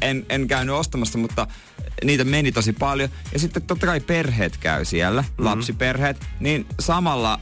en, 0.00 0.26
en 0.28 0.48
käynyt 0.48 0.74
ostamassa, 0.74 1.18
mutta 1.18 1.46
niitä 2.04 2.24
meni 2.24 2.52
tosi 2.52 2.72
paljon. 2.72 3.08
Ja 3.32 3.38
sitten 3.38 3.62
totta 3.62 3.86
kai 3.86 4.00
perheet 4.00 4.56
käy 4.56 4.84
siellä, 4.84 5.22
mm-hmm. 5.22 5.44
lapsiperheet, 5.44 6.16
niin 6.40 6.66
samalla 6.80 7.40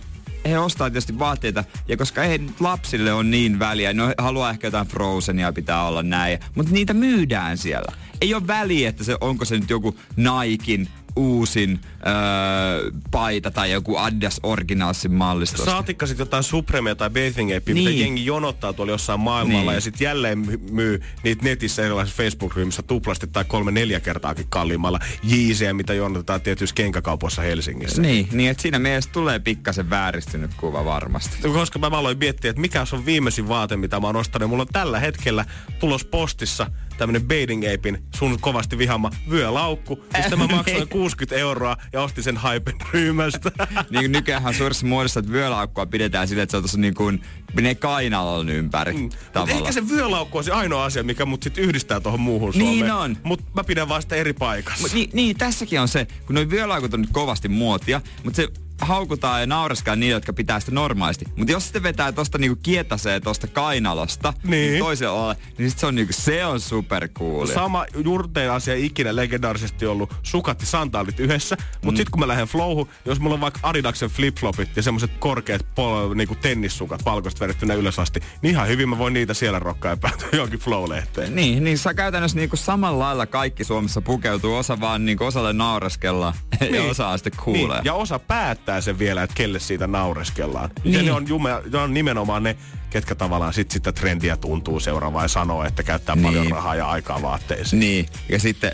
he 0.49 0.59
ostaa 0.59 0.91
tietysti 0.91 1.19
vaatteita, 1.19 1.65
ja 1.89 1.97
koska 1.97 2.25
ei 2.25 2.41
lapsille 2.61 3.13
on 3.13 3.31
niin 3.31 3.59
väliä, 3.59 3.93
ne 3.93 4.03
haluaa 4.19 4.51
ehkä 4.51 4.67
jotain 4.67 4.87
Frozenia 4.87 5.53
pitää 5.53 5.87
olla 5.87 6.03
näin, 6.03 6.39
mutta 6.55 6.73
niitä 6.73 6.95
myydään 6.95 7.59
siellä. 7.59 7.93
Ei 8.21 8.35
ole 8.35 8.47
väliä, 8.47 8.89
että 8.89 9.05
se, 9.05 9.17
onko 9.21 9.45
se 9.45 9.59
nyt 9.59 9.71
joku 9.71 9.97
Naikin 10.17 10.89
uusin 11.17 11.81
öö, 12.07 12.91
paita 13.11 13.51
tai 13.51 13.73
joku 13.73 13.97
Adidas 13.97 14.41
Originalsin 14.43 15.13
mallistosta. 15.13 15.71
Saatikka 15.71 16.07
sitten 16.07 16.25
jotain 16.25 16.43
Supremea 16.43 16.95
tai 16.95 17.11
Bathing 17.11 17.57
Apea, 17.57 17.75
niin. 17.75 17.89
mitä 17.89 17.91
jengi 18.01 18.27
jonottaa 18.27 18.73
tuolla 18.73 18.93
jossain 18.93 19.21
maailmalla 19.21 19.71
niin. 19.71 19.75
ja 19.75 19.81
sitten 19.81 20.05
jälleen 20.05 20.39
myy 20.71 21.03
niitä 21.23 21.45
netissä 21.45 21.85
erilaisissa 21.85 22.23
Facebook-ryhmissä 22.23 22.83
tuplasti 22.83 23.27
tai 23.27 23.45
kolme 23.45 23.71
neljä 23.71 24.01
kertaakin 24.01 24.47
kalliimmalla 24.49 24.99
jiisejä, 25.23 25.75
mitä 25.75 25.95
jonotetaan 25.95 26.41
tietyissä 26.41 26.75
kenkäkaupoissa 26.75 27.43
Helsingissä. 27.43 28.03
Niin, 28.03 28.29
niin 28.33 28.51
että 28.51 28.63
siinä 28.63 28.79
mielessä 28.79 29.11
tulee 29.13 29.39
pikkasen 29.39 29.91
vääristynyt 29.91 30.51
kuva 30.55 30.85
varmasti. 30.85 31.37
Koska 31.49 31.79
mä 31.79 31.87
aloin 31.87 32.19
miettiä, 32.19 32.51
että 32.51 32.61
mikä 32.61 32.85
on 32.93 33.07
viimeisin 33.07 33.49
vaate, 33.49 33.77
mitä 33.77 34.01
mä 34.01 34.07
oon 34.07 34.17
ostanut. 34.17 34.51
Mulla 34.51 34.63
on 34.63 34.69
tällä 34.73 35.01
hetkellä 35.01 35.45
tulos 35.79 36.05
postissa 36.05 36.71
tämmönen 36.99 37.23
Bathing 37.23 37.65
Apein 37.75 37.99
sun 38.15 38.41
kovasti 38.41 38.79
vihama 38.79 39.11
vyölaukku, 39.31 40.05
mistä 40.17 40.37
mä 40.37 40.47
maksoin 40.47 40.89
60 40.99 41.35
niin. 41.35 41.41
euroa 41.41 41.77
ja 41.93 42.03
ostin 42.03 42.25
sen 42.25 42.39
Hypen 42.43 42.75
ryhmästä. 42.93 43.51
niin 43.91 44.13
nykyään 44.13 44.55
suurissa 44.55 44.87
muodossa, 44.87 45.21
että 45.21 45.33
vyölaukkua 45.33 45.87
pidetään 45.87 46.29
sille, 46.29 46.43
että 46.43 46.51
se 46.51 46.57
on 46.57 46.63
tossa 46.63 46.79
niin 46.79 46.95
kuin 46.95 47.23
menee 47.55 47.75
kainalon 47.75 48.49
ympäri. 48.49 48.93
Mm. 48.93 49.11
ehkä 49.49 49.73
se 49.73 49.89
vyölaukku 49.89 50.39
on 50.39 50.45
se 50.45 50.53
ainoa 50.53 50.85
asia, 50.85 51.03
mikä 51.03 51.25
mut 51.25 51.43
sit 51.43 51.59
yhdistää 51.59 52.01
tuohon 52.01 52.21
muuhun 52.21 52.51
niin 52.51 52.61
Suomeen. 52.61 52.81
Niin 52.81 52.93
on. 52.93 53.17
Mut 53.23 53.41
mä 53.55 53.65
pidän 53.65 53.89
vasta 53.89 54.17
eri 54.17 54.33
paikassa. 54.33 54.83
Mut, 54.83 54.93
niin, 54.93 55.11
niin, 55.13 55.37
tässäkin 55.37 55.81
on 55.81 55.89
se, 55.89 56.07
kun 56.27 56.35
noi 56.35 56.51
vyölaukut 56.51 56.95
on 56.95 57.01
nyt 57.01 57.11
kovasti 57.13 57.49
muotia, 57.49 58.01
mutta 58.25 58.37
se 58.37 58.49
haukutaan 58.81 59.41
ja 59.41 59.47
naureskaan 59.47 60.01
niitä, 60.01 60.15
jotka 60.15 60.33
pitää 60.33 60.61
sitä 60.61 60.73
normaalisti. 60.73 61.25
Mutta 61.37 61.53
jos 61.53 61.65
sitten 61.65 61.83
vetää 61.83 62.13
tosta 62.13 62.39
niinku 62.39 62.59
kietaseen 62.63 63.23
tosta 63.23 63.47
kainalosta 63.47 64.33
niin. 64.43 64.51
niin 64.51 64.79
toiselle 64.85 65.13
alalle, 65.13 65.37
niin 65.59 65.71
sit 65.71 65.79
se 65.79 65.87
on 65.87 65.95
niinku, 65.95 66.13
se 66.13 66.45
on 66.45 66.61
super 66.61 67.09
cool. 67.09 67.47
Sama 67.47 67.87
jurteen 68.05 68.53
asia 68.53 68.75
ikinä 68.75 69.17
legendaarisesti 69.17 69.87
ollut 69.87 70.15
sukat 70.23 70.61
ja 70.61 70.67
santaalit 70.67 71.21
yhdessä. 71.21 71.57
Mutta 71.73 71.91
mm. 71.91 71.97
sitten 71.97 72.11
kun 72.11 72.21
mä 72.21 72.29
lähden 72.29 72.49
flowhu, 72.49 72.89
jos 73.05 73.21
mulla 73.21 73.35
on 73.35 73.41
vaikka 73.41 73.61
Adidaksen 73.63 74.11
flip-flopit 74.11 74.69
ja 74.77 74.83
semmoset 74.83 75.11
korkeat 75.19 75.67
pol, 75.75 76.15
niinku 76.15 76.35
tennissukat 76.35 77.05
valkoista 77.05 77.41
vedettynä 77.41 77.75
ylös 77.75 77.99
asti, 77.99 78.21
niin 78.43 78.51
ihan 78.51 78.69
hyvin 78.69 78.89
mä 78.89 78.99
voin 78.99 79.15
niitä 79.15 79.35
siellä 79.35 79.59
rokkaa 79.59 79.93
ja 79.93 79.97
päätyä 79.97 80.29
johonkin 80.33 80.61
flow-lehteen. 80.61 81.35
Niin, 81.35 81.65
niin 81.65 81.79
saa 81.79 81.95
käytännössä 81.95 82.39
niinku 82.39 82.57
samalla 82.57 83.05
lailla 83.05 83.27
kaikki 83.27 83.65
Suomessa 83.65 84.03
pukeutuu. 84.03 84.55
Osa 84.55 84.81
vaan 84.81 85.05
niinku 85.05 85.25
osalle 85.25 85.53
naureskella 85.53 86.35
niin. 86.61 86.75
ja 86.75 86.83
osa 86.83 87.17
sitten 87.17 87.33
kuulee. 87.45 87.77
Niin. 87.77 87.85
Ja 87.85 87.95
osa 87.95 88.19
päät 88.19 88.66
päättää 88.67 88.81
sen 88.81 88.99
vielä, 88.99 89.23
että 89.23 89.35
kelle 89.37 89.59
siitä 89.59 89.87
naureskellaan. 89.87 90.71
Niin. 90.85 90.95
Ja 90.95 91.03
ne 91.03 91.13
on, 91.13 91.29
jume, 91.29 91.51
ne 91.73 91.79
on 91.79 91.95
nimenomaan 91.95 92.43
ne, 92.43 92.57
ketkä 92.91 93.15
tavallaan 93.15 93.53
sit 93.53 93.71
sitä 93.71 93.93
trendiä 93.93 94.37
tuntuu 94.37 94.81
seuraavaan 94.81 95.25
ja 95.25 95.29
sanoo, 95.29 95.65
että 95.65 95.83
käyttää 95.83 96.15
niin. 96.15 96.25
paljon 96.25 96.51
rahaa 96.51 96.75
ja 96.75 96.89
aikaa 96.89 97.23
vaatteisiin. 97.23 97.81
Niin, 97.81 98.07
ja 98.29 98.39
sitten, 98.41 98.73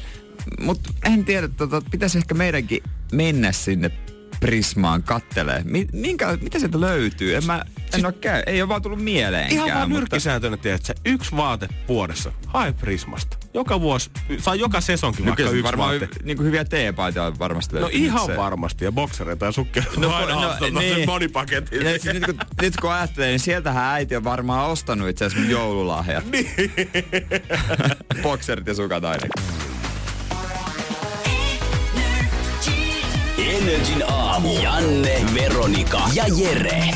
mutta 0.60 0.90
en 1.04 1.24
tiedä, 1.24 1.48
tota, 1.48 1.82
pitäisi 1.90 2.18
ehkä 2.18 2.34
meidänkin 2.34 2.82
mennä 3.12 3.52
sinne 3.52 3.90
Prismaan 4.42 5.02
kattelee. 5.02 5.62
Minkä, 5.92 6.38
mitä 6.40 6.58
sieltä 6.58 6.80
löytyy? 6.80 7.36
En 7.36 7.46
mä, 7.46 7.64
en 7.98 8.06
ole 8.06 8.12
käy. 8.12 8.42
Ei 8.46 8.62
ole 8.62 8.68
vaan 8.68 8.82
tullut 8.82 9.02
mieleenkään. 9.02 9.66
Ihan 9.66 9.78
vaan 9.78 9.88
nyrkkisääntönä, 9.88 10.58
että 10.64 10.94
yksi 11.04 11.36
vaate 11.36 11.68
vuodessa. 11.88 12.32
Hae 12.46 12.72
Prismasta. 12.72 13.36
Joka 13.54 13.80
vuosi, 13.80 14.10
saa 14.38 14.54
joka 14.54 14.80
sesonkin 14.80 15.26
vaikka 15.26 15.42
yksi 15.42 15.62
varmaan 15.62 15.90
vaate. 16.00 16.08
Niin 16.22 16.36
kuin 16.36 16.46
hyviä 16.46 16.64
teepaitoja 16.64 17.38
varmasti 17.38 17.76
No 17.76 17.88
ihan 17.92 18.26
se. 18.26 18.36
varmasti. 18.36 18.84
Ja 18.84 18.92
boksereita 18.92 19.44
ja 19.46 19.52
sukkeja. 19.52 19.86
No, 19.96 20.14
aina 20.14 20.34
no, 20.34 20.80
niin. 20.80 20.96
sen 20.96 21.06
bodipaketin. 21.06 21.78
Ja 21.78 21.92
nyt, 21.92 22.04
nyt, 22.04 22.24
kun, 22.26 22.38
nyt 22.62 22.76
kun 22.76 22.92
ajattelee, 22.92 23.28
niin 23.28 23.40
sieltähän 23.40 23.84
äiti 23.84 24.16
on 24.16 24.24
varmaan 24.24 24.70
ostanut 24.70 25.08
itse 25.08 25.24
asiassa 25.24 25.50
joululahjat. 25.50 26.24
Niin. 26.30 26.50
Bokserit 28.22 28.66
ja 28.66 28.74
sukat 28.74 29.04
ainakin. 29.04 29.30
Energin 33.52 34.04
aamu. 34.08 34.62
Janne, 34.62 35.24
Veronika 35.34 36.00
ja 36.14 36.24
Jere. 36.36 36.90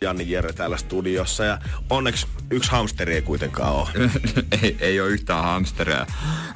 Janni 0.00 0.30
Jere 0.30 0.52
täällä 0.52 0.76
studiossa 0.76 1.44
ja 1.44 1.58
onneksi 1.90 2.26
yksi 2.50 2.70
hamsteri 2.70 3.14
ei 3.14 3.22
kuitenkaan 3.22 3.72
ole. 3.72 3.88
ei, 4.62 4.76
ei 4.80 5.00
ole 5.00 5.08
yhtään 5.08 5.44
hamsteria. 5.44 6.06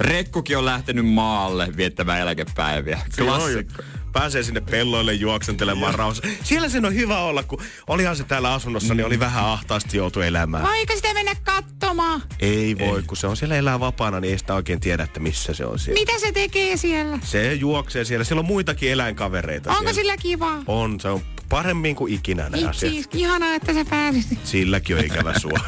Rekkukin 0.00 0.59
on 0.59 0.64
lähtenyt 0.64 1.07
maalle 1.07 1.69
viettämään 1.76 2.21
eläkepäiviä. 2.21 2.99
Klassikko 3.19 3.83
pääsee 4.12 4.43
sinne 4.43 4.61
pelloille 4.61 5.12
juoksentelemaan 5.12 5.95
rauhassa. 5.95 6.23
Siellä 6.43 6.69
sen 6.69 6.85
on 6.85 6.95
hyvä 6.95 7.19
olla, 7.19 7.43
kun 7.43 7.62
olihan 7.87 8.17
se 8.17 8.25
täällä 8.25 8.53
asunnossa, 8.53 8.95
mm. 8.95 8.97
niin 8.97 9.07
oli 9.07 9.17
mm. 9.17 9.21
vähän 9.21 9.45
ahtaasti 9.45 9.97
joutu 9.97 10.21
elämään. 10.21 10.65
Voiko 10.65 10.97
sitä 10.97 11.15
mennä 11.15 11.35
katsomaan? 11.35 12.23
Ei 12.41 12.79
voi, 12.79 12.99
ei. 12.99 13.03
kun 13.03 13.17
se 13.17 13.27
on 13.27 13.37
siellä 13.37 13.57
elää 13.57 13.81
vapaana, 13.81 14.21
niin 14.21 14.33
ei 14.33 14.38
sitä 14.38 14.55
oikein 14.55 14.81
tiedä, 14.81 15.03
että 15.03 15.21
missä 15.21 15.55
se 15.55 15.67
on 15.67 15.79
siellä. 15.79 16.00
Mitä 16.00 16.19
se 16.19 16.33
tekee 16.33 16.77
siellä? 16.77 17.19
Se 17.23 17.55
juoksee 17.55 18.05
siellä. 18.05 18.25
Siellä 18.25 18.41
on 18.41 18.47
muitakin 18.47 18.93
eläinkavereita 18.93 19.71
Onko 19.71 19.83
siellä. 19.83 19.95
sillä 19.95 20.17
kiva? 20.17 20.59
On, 20.67 21.00
se 21.00 21.09
on 21.09 21.21
paremmin 21.49 21.97
kuin 21.97 22.12
ikinä 22.12 22.49
ne 22.49 22.59
asiat. 22.59 22.93
Siis, 22.93 23.09
ihanaa, 23.15 23.55
että 23.55 23.75
sä 23.75 23.85
pääsit. 23.85 24.38
Silläkin 24.45 24.97
on 24.97 25.05
ikävä 25.05 25.38
sua. 25.38 25.61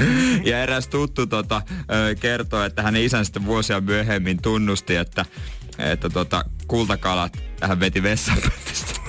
ja 0.50 0.62
eräs 0.62 0.88
tuttu 0.88 1.26
tota, 1.26 1.62
kertoo, 2.20 2.64
että 2.64 2.82
hänen 2.82 3.02
isänsä 3.02 3.24
sitten 3.24 3.46
vuosia 3.46 3.80
myöhemmin 3.80 4.42
tunnusti, 4.42 4.96
että 4.96 5.24
että 5.78 6.10
tota, 6.10 6.44
kultakalat 6.66 7.36
hän 7.62 7.80
veti 7.80 8.02
vessanpöntöstä. 8.02 9.00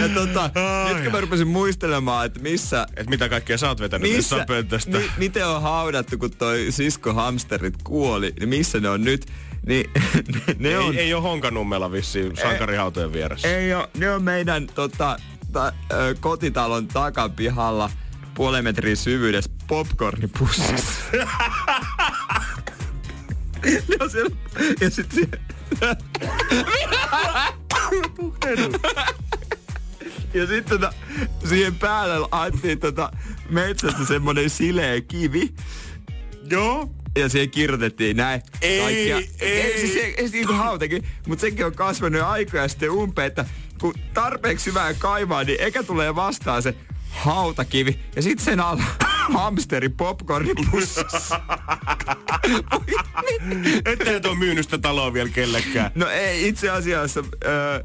ja 0.00 0.08
tota, 0.14 0.50
nyt 0.88 1.02
kun 1.02 1.12
mä 1.12 1.20
rupesin 1.20 1.48
muistelemaan, 1.48 2.26
että 2.26 2.40
missä... 2.40 2.86
Et 2.96 3.10
mitä 3.10 3.28
kaikkea 3.28 3.58
sä 3.58 3.68
oot 3.68 3.80
vetänyt 3.80 4.12
missä, 4.12 4.44
pöntöstä. 4.46 4.98
Mi, 4.98 5.10
miten 5.16 5.48
on 5.48 5.62
haudattu, 5.62 6.18
kun 6.18 6.30
toi 6.30 6.66
sisko 6.70 7.12
hamsterit 7.12 7.74
kuoli, 7.84 8.32
niin 8.38 8.48
missä 8.48 8.80
ne 8.80 8.88
on 8.88 9.04
nyt? 9.04 9.26
Niin, 9.66 9.90
ne, 10.14 10.54
ne 10.58 10.68
ei, 10.68 10.76
on... 10.76 10.96
ei 10.96 11.14
ole 11.14 11.22
Honkanummella 11.22 11.92
vissiin 11.92 12.36
sankarihautojen 12.36 13.12
vieressä. 13.12 13.48
Ei 13.48 13.74
ole, 13.74 13.88
ne 13.96 14.10
on 14.10 14.22
meidän 14.22 14.66
tota, 14.66 15.16
ta, 15.52 15.72
ö, 15.92 16.14
kotitalon 16.20 16.88
takapihalla– 16.88 17.90
puolen 18.34 18.64
metrin 18.64 18.96
syvyydessä 18.96 19.50
popcornipussissa. 19.66 20.90
ne 23.62 23.96
on 24.00 24.10
siellä, 24.10 24.36
ja 24.80 24.90
sit 24.90 25.12
siellä... 25.12 25.36
ja 30.34 30.46
sitten 30.46 30.64
tota, 30.64 30.92
siihen 31.48 31.74
päälle 31.74 32.18
laitettiin 32.18 32.80
tota 32.80 33.12
metsästä 33.50 34.04
semmonen 34.04 34.50
sileä 34.50 35.00
kivi. 35.00 35.54
Joo. 36.50 36.90
Ja 37.18 37.28
siihen 37.28 37.50
kirjoitettiin 37.50 38.16
näin. 38.16 38.42
Ei, 38.60 38.80
kaikkia. 38.80 39.16
ei. 39.16 39.60
ei 39.60 39.78
siis 39.78 39.94
se, 39.94 40.00
ei, 40.00 40.28
niin 40.28 40.46
kuin 40.46 40.58
hautakin, 40.58 41.06
mutta 41.26 41.40
sekin 41.40 41.66
on 41.66 41.74
kasvanut 41.74 42.22
aikoja 42.22 42.68
sitten 42.68 42.90
umpeen, 42.90 43.26
että 43.26 43.44
kun 43.80 43.94
tarpeeksi 44.14 44.66
hyvää 44.66 44.94
kaivaa, 44.94 45.44
niin 45.44 45.60
eikä 45.60 45.82
tulee 45.82 46.14
vastaan 46.14 46.62
se 46.62 46.74
hautakivi. 47.12 47.98
Ja 48.16 48.22
sitten 48.22 48.44
sen 48.44 48.60
alla 48.60 48.82
hamsteri 49.38 49.88
popcornipussissa. 49.88 51.40
Ettei 53.84 54.14
et 54.14 54.26
ole 54.26 54.38
myynyt 54.38 54.64
sitä 54.64 54.78
taloa 54.78 55.12
vielä 55.12 55.28
kellekään. 55.28 55.90
No 55.94 56.08
ei, 56.08 56.48
itse 56.48 56.70
asiassa... 56.70 57.24
Öö, 57.44 57.84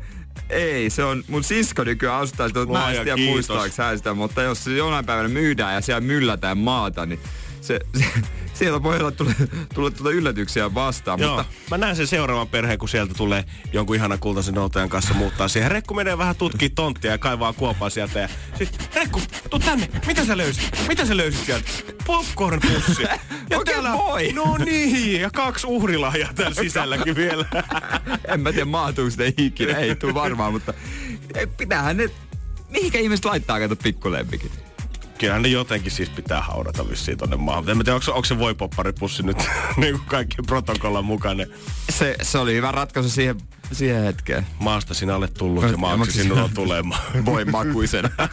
ei, 0.49 0.89
se 0.89 1.03
on, 1.03 1.23
mun 1.27 1.43
sisko 1.43 1.83
nykyään 1.83 2.21
asuttaa 2.21 2.47
sitä, 2.47 2.59
mutta 2.59 2.79
mä 2.79 2.91
en 2.91 2.93
tiedä 3.03 3.15
kiitos. 3.15 3.33
muistaako 3.33 3.83
hän 3.83 3.97
sitä, 3.97 4.13
mutta 4.13 4.41
jos 4.41 4.63
se 4.63 4.71
jonain 4.71 5.05
päivänä 5.05 5.29
myydään 5.29 5.73
ja 5.73 5.81
siellä 5.81 6.01
myllätään 6.01 6.57
maata, 6.57 7.05
niin 7.05 7.19
se, 7.67 7.79
se 7.95 8.05
siellä 8.59 8.83
voi 8.83 8.99
olla 8.99 9.11
tulla, 9.11 9.31
tulla 9.73 9.91
tuota 9.91 10.11
yllätyksiä 10.11 10.73
vastaan, 10.73 11.19
Joo, 11.19 11.37
mutta 11.37 11.53
mä 11.71 11.77
näen 11.77 11.95
sen 11.95 12.07
seuraavan 12.07 12.47
perheen, 12.47 12.79
kun 12.79 12.89
sieltä 12.89 13.13
tulee 13.13 13.45
jonkun 13.73 13.95
ihana 13.95 14.17
kultaisen 14.17 14.53
noutajan 14.53 14.89
kanssa 14.89 15.13
muuttaa 15.13 15.47
siihen. 15.47 15.71
Rekku 15.71 15.93
menee 15.93 16.17
vähän 16.17 16.35
tutkii 16.35 16.69
tonttia 16.69 17.11
ja 17.11 17.17
kaivaa 17.17 17.53
kuopaa 17.53 17.89
sieltä. 17.89 18.19
Ja 18.19 18.29
sit, 18.57 18.89
Rekku, 18.95 19.21
tuu 19.49 19.59
tänne. 19.59 19.89
Mitä 20.07 20.25
sä 20.25 20.37
löysit? 20.37 20.87
Mitä 20.87 21.05
sä 21.05 21.17
löysit 21.17 21.45
sieltä? 21.45 21.69
Popcorn-pussi. 22.05 23.07
Ja 23.49 23.57
Oikein 23.57 23.83
voi. 23.83 24.33
No 24.33 24.57
niin, 24.65 25.21
ja 25.21 25.29
kaksi 25.33 25.67
uhrilahjaa 25.67 26.33
täällä 26.33 26.55
sisälläkin 26.55 27.15
vielä. 27.15 27.45
en 28.33 28.41
mä 28.41 28.51
tiedä 28.51 28.65
mahtuuko 28.65 29.09
sitä 29.09 29.23
ikinä, 29.37 29.77
ei 29.77 29.95
tuu 29.95 30.13
varmaan, 30.13 30.53
mutta 30.53 30.73
pitäähän 31.57 31.97
ne, 31.97 32.09
mihinkä 32.69 32.99
ihmiset 32.99 33.25
laittaa 33.25 33.59
kato 33.59 33.75
pikkulempikit. 33.75 34.66
Kyllähän 35.17 35.41
ne 35.41 35.47
jotenkin 35.49 35.91
siis 35.91 36.09
pitää 36.09 36.41
haudata 36.41 36.89
vissiin 36.89 37.17
tonne 37.17 37.35
maahan. 37.35 37.69
En 37.69 37.77
tiedä, 37.77 37.93
onko, 37.93 38.03
se- 38.05 38.11
onko 38.11 38.25
se 38.25 38.39
voipopparipussi 38.39 39.23
nyt 39.23 39.37
niin 39.77 39.95
kuin 39.95 40.05
kaikkien 40.07 40.45
protokollan 40.45 41.05
mukainen. 41.05 41.47
Se, 41.89 42.15
se 42.21 42.37
oli 42.37 42.53
hyvä 42.53 42.71
ratkaisu 42.71 43.09
siihen, 43.09 43.35
siihen 43.71 44.03
hetkeen. 44.03 44.47
Maasta 44.59 44.93
sinä 44.93 45.15
olet 45.15 45.33
tullut 45.33 45.63
Ja 45.63 45.69
ja 45.71 45.77
maaksi 45.77 46.11
sinulla 46.11 46.41
on 46.43 46.49
sinä- 46.49 46.55
tulemaan. 46.55 47.01
Voi 47.25 47.45
makuisena. 47.45 48.09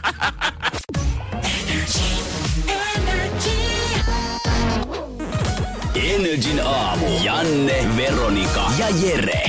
Energin 5.94 6.60
aamu. 6.64 7.06
Janne, 7.22 7.86
Veronika 7.96 8.70
ja 8.78 8.86
Jere. 8.88 9.42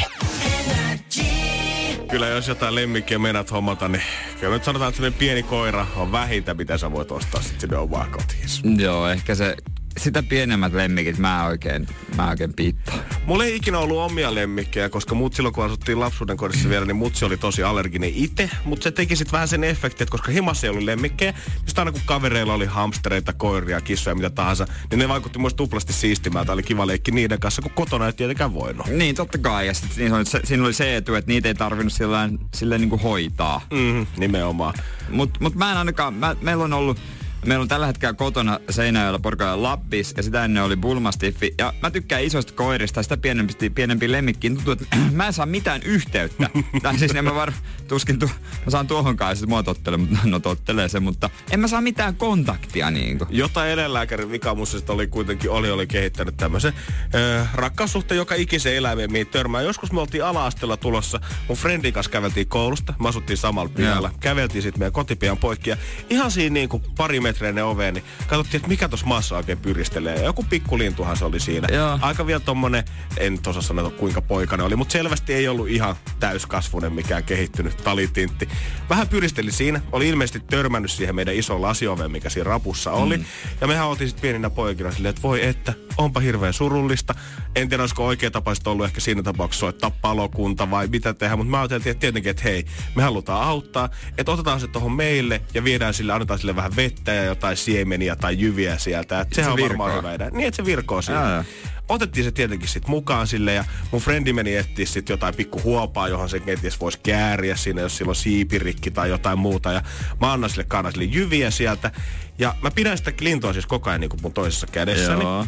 Kyllä 2.10 2.28
jos 2.28 2.48
jotain 2.48 2.76
lemmikkiä 2.76 3.20
meinaat 3.20 3.52
hommata, 3.52 3.88
niin 3.88 4.04
kyllä 4.46 4.56
nyt 4.56 4.64
sanotaan, 4.64 4.94
että 4.94 5.20
pieni 5.20 5.44
koira 5.44 5.88
on 5.96 6.12
vähintä, 6.12 6.54
mitä 6.54 6.78
sä 6.78 6.92
voit 6.92 7.12
ostaa 7.12 7.42
sitten 7.42 7.60
sinne 7.60 7.78
omaan 7.78 8.12
kotiin. 8.12 8.80
Joo, 8.82 9.08
ehkä 9.08 9.36
se, 9.36 9.58
sitä 9.98 10.24
pienemmät 10.24 10.74
lemmikit 10.74 11.18
mä 11.18 11.46
oikein, 11.46 11.88
mä 12.18 12.30
oikein 12.30 12.54
piittaan. 12.54 13.00
Mulla 13.26 13.46
ei 13.46 13.56
ikinä 13.56 13.80
ollut 13.80 13.98
omia 13.98 14.36
lemmikkejä, 14.36 14.90
koska 14.90 15.16
mut 15.16 15.34
silloin 15.34 15.56
kun 15.56 15.66
asuttiin 15.66 16.00
lapsuuden 16.00 16.38
kodissa 16.38 16.70
vielä, 16.70 16.86
niin 16.86 16.96
mutsi 16.96 17.26
oli 17.26 17.38
tosi 17.38 17.64
allerginen 17.64 18.12
itse. 18.16 18.50
Mutta 18.66 18.84
se 18.84 18.92
teki 18.92 19.16
sitten 19.16 19.32
vähän 19.32 19.48
sen 19.48 19.64
efektin, 19.64 20.04
että 20.04 20.12
koska 20.12 20.32
himassa 20.32 20.68
ei 20.68 20.72
ollut 20.72 20.84
lemmikkejä, 20.84 21.32
niin 21.32 21.74
aina 21.78 21.92
kun 21.92 22.02
kavereilla 22.06 22.54
oli 22.54 22.66
hamstereita, 22.66 23.34
koiria, 23.34 23.82
kissoja, 23.82 24.16
mitä 24.16 24.30
tahansa, 24.30 24.68
niin 24.90 25.00
ne 25.00 25.10
vaikutti 25.10 25.40
myös 25.40 25.54
tuplasti 25.54 25.94
siistimältä. 25.94 26.52
Oli 26.52 26.64
kiva 26.64 26.88
leikki 26.88 27.12
niiden 27.12 27.40
kanssa, 27.40 27.62
kun 27.62 27.72
kotona 27.72 28.06
ei 28.06 28.14
tietenkään 28.14 28.54
voinut. 28.54 28.88
Niin, 28.88 29.16
totta 29.16 29.38
kai. 29.38 29.68
Ja 29.68 29.74
sit 29.74 29.92
siinä, 29.92 30.16
oli 30.16 30.26
se, 30.26 30.40
siinä 30.44 30.64
oli 30.64 30.74
se 30.74 30.96
etu, 30.96 31.16
että 31.16 31.32
niitä 31.32 31.48
ei 31.48 31.56
tarvinnut 31.56 31.94
sillä 31.94 32.30
silleen 32.56 32.82
niin 32.82 32.90
kuin 32.90 33.02
hoitaa. 33.02 33.62
Mm, 33.74 34.08
nimenomaan. 34.18 34.74
Mutta 35.10 35.40
mut 35.42 35.56
mä 35.56 35.72
en 35.72 35.78
ainakaan, 35.78 36.14
mä, 36.14 36.36
meillä 36.42 36.64
on 36.64 36.74
ollut, 36.74 36.98
meillä 37.46 37.62
on 37.62 37.68
tällä 37.68 37.86
hetkellä 37.86 38.14
kotona 38.14 38.60
Seinäjoella 38.70 39.20
porukalla 39.20 39.64
Lappis 39.64 40.14
ja 40.18 40.24
sitä 40.24 40.46
ennen 40.46 40.64
oli 40.64 40.76
Bulmastiffi. 40.76 41.54
Ja 41.58 41.74
mä 41.82 41.92
tykkään 41.92 42.24
isoista 42.24 42.54
koirista 42.54 43.04
sitä 43.04 43.18
pienempi, 43.18 43.70
pienempi 43.70 44.12
lemmikkiin. 44.12 44.56
Tuntuu, 44.56 44.74
että 44.74 44.86
mä 45.12 45.28
en 45.28 45.34
saa 45.34 45.46
mitään 45.46 45.82
yhteyttä. 45.84 46.50
tai 46.84 47.00
siis 47.00 47.16
en 47.16 47.26
mä 47.26 47.36
var, 47.36 47.54
tuskin 47.88 48.20
tu, 48.20 48.26
mä 48.66 48.70
saan 48.72 48.88
tuohonkaan 48.88 49.32
ja 49.32 49.36
sit 49.36 49.50
mua 49.50 49.64
tottele, 49.64 49.98
mutta 49.98 50.18
no 50.24 50.40
tottelee 50.40 50.90
se, 50.90 51.00
mutta 51.00 51.30
en 51.52 51.60
mä 51.60 51.68
saa 51.68 51.82
mitään 51.82 52.16
kontaktia 52.16 52.92
niinku. 52.92 53.28
Jota 53.30 53.68
eläinlääkärin 53.68 54.32
vikamussista 54.32 54.94
oli 54.94 55.08
kuitenkin 55.08 55.52
oli, 55.52 55.72
oli 55.72 55.88
kehittänyt 55.88 56.38
tämmöisen 56.38 56.74
ö, 57.16 57.46
rakkaussuhteen 57.54 58.18
joka 58.18 58.36
ikisen 58.36 58.76
eläimeen, 58.76 59.12
mihin 59.12 59.28
törmää. 59.28 59.62
Joskus 59.62 59.92
me 59.92 60.02
oltiin 60.02 60.26
ala-asteella 60.26 60.78
tulossa, 60.78 61.20
mun 61.48 61.58
friendin 61.58 61.94
kanssa 61.94 62.12
käveltiin 62.12 62.48
koulusta, 62.48 62.94
me 63.00 63.10
asuttiin 63.10 63.38
samalla 63.38 63.72
pihalla, 63.76 64.12
käveltiin 64.20 64.62
sitten 64.62 64.80
meidän 64.80 64.94
kotipian 64.94 65.38
poikki 65.38 65.70
ja 65.70 65.78
ihan 66.10 66.32
siinä 66.32 66.54
niin 66.54 66.70
kuin 66.70 66.84
pari 66.98 67.20
metriä 67.26 67.52
ne 67.52 67.64
oveen, 67.64 67.94
niin 67.94 68.04
katsottiin, 68.28 68.60
että 68.60 68.68
mikä 68.68 68.90
tuossa 68.90 69.08
maassa 69.08 69.38
oikein 69.38 69.58
pyristelee. 69.58 70.24
Joku 70.24 70.46
pikkulintuhan 70.50 71.18
se 71.18 71.26
oli 71.26 71.40
siinä. 71.40 71.68
Joo. 71.72 72.00
Aika 72.02 72.28
vielä 72.28 72.40
tommonen, 72.40 72.84
en 73.18 73.34
nyt 73.34 73.48
osaa 73.48 73.62
sanoa 73.62 73.90
kuinka 73.90 74.22
poikainen 74.22 74.66
oli, 74.66 74.76
mutta 74.76 74.92
selvästi 74.92 75.34
ei 75.34 75.48
ollut 75.48 75.70
ihan 75.70 75.96
täyskasvunen 76.20 76.94
mikään 76.94 77.24
kehittynyt 77.24 77.78
talitintti. 77.78 78.50
Vähän 78.90 79.08
pyristeli 79.08 79.52
siinä, 79.52 79.82
oli 79.92 80.10
ilmeisesti 80.10 80.40
törmännyt 80.40 80.92
siihen 80.92 81.16
meidän 81.16 81.36
isoon 81.36 81.62
lasioveen, 81.62 82.12
mikä 82.12 82.30
siinä 82.30 82.50
rapussa 82.50 82.92
oli. 82.92 83.18
Mm. 83.18 83.26
Ja 83.62 83.68
mehän 83.68 83.88
oltiin 83.88 84.08
sitten 84.08 84.22
pieninä 84.22 84.50
poikina 84.50 84.92
silleen, 84.92 85.10
että 85.10 85.22
voi 85.22 85.46
että, 85.46 85.74
onpa 85.98 86.20
hirveän 86.20 86.54
surullista. 86.54 87.16
En 87.56 87.70
tiedä, 87.70 87.84
olisiko 87.84 88.06
oikea 88.06 88.32
tapa 88.32 88.54
ollut 88.66 88.86
ehkä 88.86 89.00
siinä 89.00 89.24
tapauksessa 89.24 89.60
soittaa 89.60 89.92
palokunta 89.92 90.72
vai 90.72 90.88
mitä 90.88 91.14
tehdä, 91.14 91.36
mutta 91.36 91.52
mä 91.52 91.58
ajattelin, 91.60 91.88
että 91.88 92.00
tietenkin, 92.00 92.30
että 92.30 92.44
hei, 92.44 92.66
me 92.96 93.04
halutaan 93.04 93.48
auttaa, 93.48 93.90
että 94.18 94.32
otetaan 94.32 94.60
se 94.60 94.68
tuohon 94.68 94.92
meille 94.92 95.42
ja 95.54 95.64
viedään 95.64 95.94
sille, 95.94 96.14
annetaan 96.14 96.40
sille 96.40 96.56
vähän 96.56 96.76
vettä 96.76 97.14
ja 97.16 97.24
jotain 97.24 97.58
siemeniä 97.58 98.16
tai 98.16 98.40
jyviä 98.40 98.78
sieltä. 98.78 99.22
Et 99.22 99.34
sehän 99.34 99.50
se 99.58 99.64
on 99.64 99.70
varmaan 99.70 99.98
hyvä 99.98 100.14
idea. 100.14 100.30
Niin, 100.30 100.48
että 100.48 100.56
se 100.56 100.66
virkoo 100.66 101.02
siinä. 101.02 101.46
Otettiin 101.90 102.24
se 102.24 102.32
tietenkin 102.32 102.70
sitten 102.70 102.92
mukaan 102.92 103.28
sille 103.28 103.54
ja 103.54 103.66
mun 103.92 104.02
frendi 104.02 104.34
meni 104.34 104.56
etsiä 104.56 104.86
sitten 104.86 105.14
jotain 105.14 105.36
pikku 105.36 105.62
huopaa, 105.64 106.08
johon 106.08 106.30
se 106.30 106.40
kenties 106.40 106.80
voisi 106.80 107.00
kääriä 107.04 107.56
siinä, 107.56 107.82
jos 107.82 107.98
sillä 107.98 108.10
on 108.10 108.16
siipirikki 108.16 108.92
tai 108.92 109.10
jotain 109.10 109.40
muuta. 109.40 109.72
Ja 109.72 109.82
mä 110.22 110.34
annan 110.34 110.50
sille 110.50 110.64
kannan 110.64 110.94
sille 110.94 111.06
jyviä 111.06 111.52
sieltä. 111.52 111.92
Ja 112.38 112.56
mä 112.62 112.72
pidän 112.72 112.98
sitä 112.98 113.12
lintua 113.20 113.54
siis 113.54 113.66
koko 113.66 113.90
ajan 113.90 114.02
niin 114.02 114.10
kuin 114.10 114.22
mun 114.22 114.34
toisessa 114.34 114.68
kädessäni. 114.68 115.22
Joo. 115.22 115.46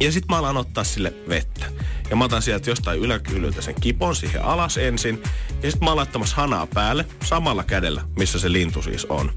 Ja 0.00 0.12
sitten 0.12 0.34
mä 0.34 0.38
alan 0.38 0.56
ottaa 0.56 0.84
sille 0.84 1.14
vettä. 1.28 1.66
Ja 2.10 2.16
mä 2.16 2.24
otan 2.24 2.42
sieltä 2.42 2.70
jostain 2.70 3.00
yläkyhlyltä 3.00 3.62
sen 3.62 3.74
kipon 3.80 4.16
siihen 4.16 4.44
alas 4.44 4.78
ensin. 4.78 5.22
Ja 5.62 5.70
sitten 5.70 5.86
mä 5.86 5.90
oon 5.90 5.96
laittamassa 5.96 6.36
hanaa 6.36 6.66
päälle 6.66 7.06
samalla 7.24 7.64
kädellä, 7.64 8.02
missä 8.18 8.38
se 8.38 8.52
lintu 8.52 8.82
siis 8.82 9.04
on. 9.04 9.32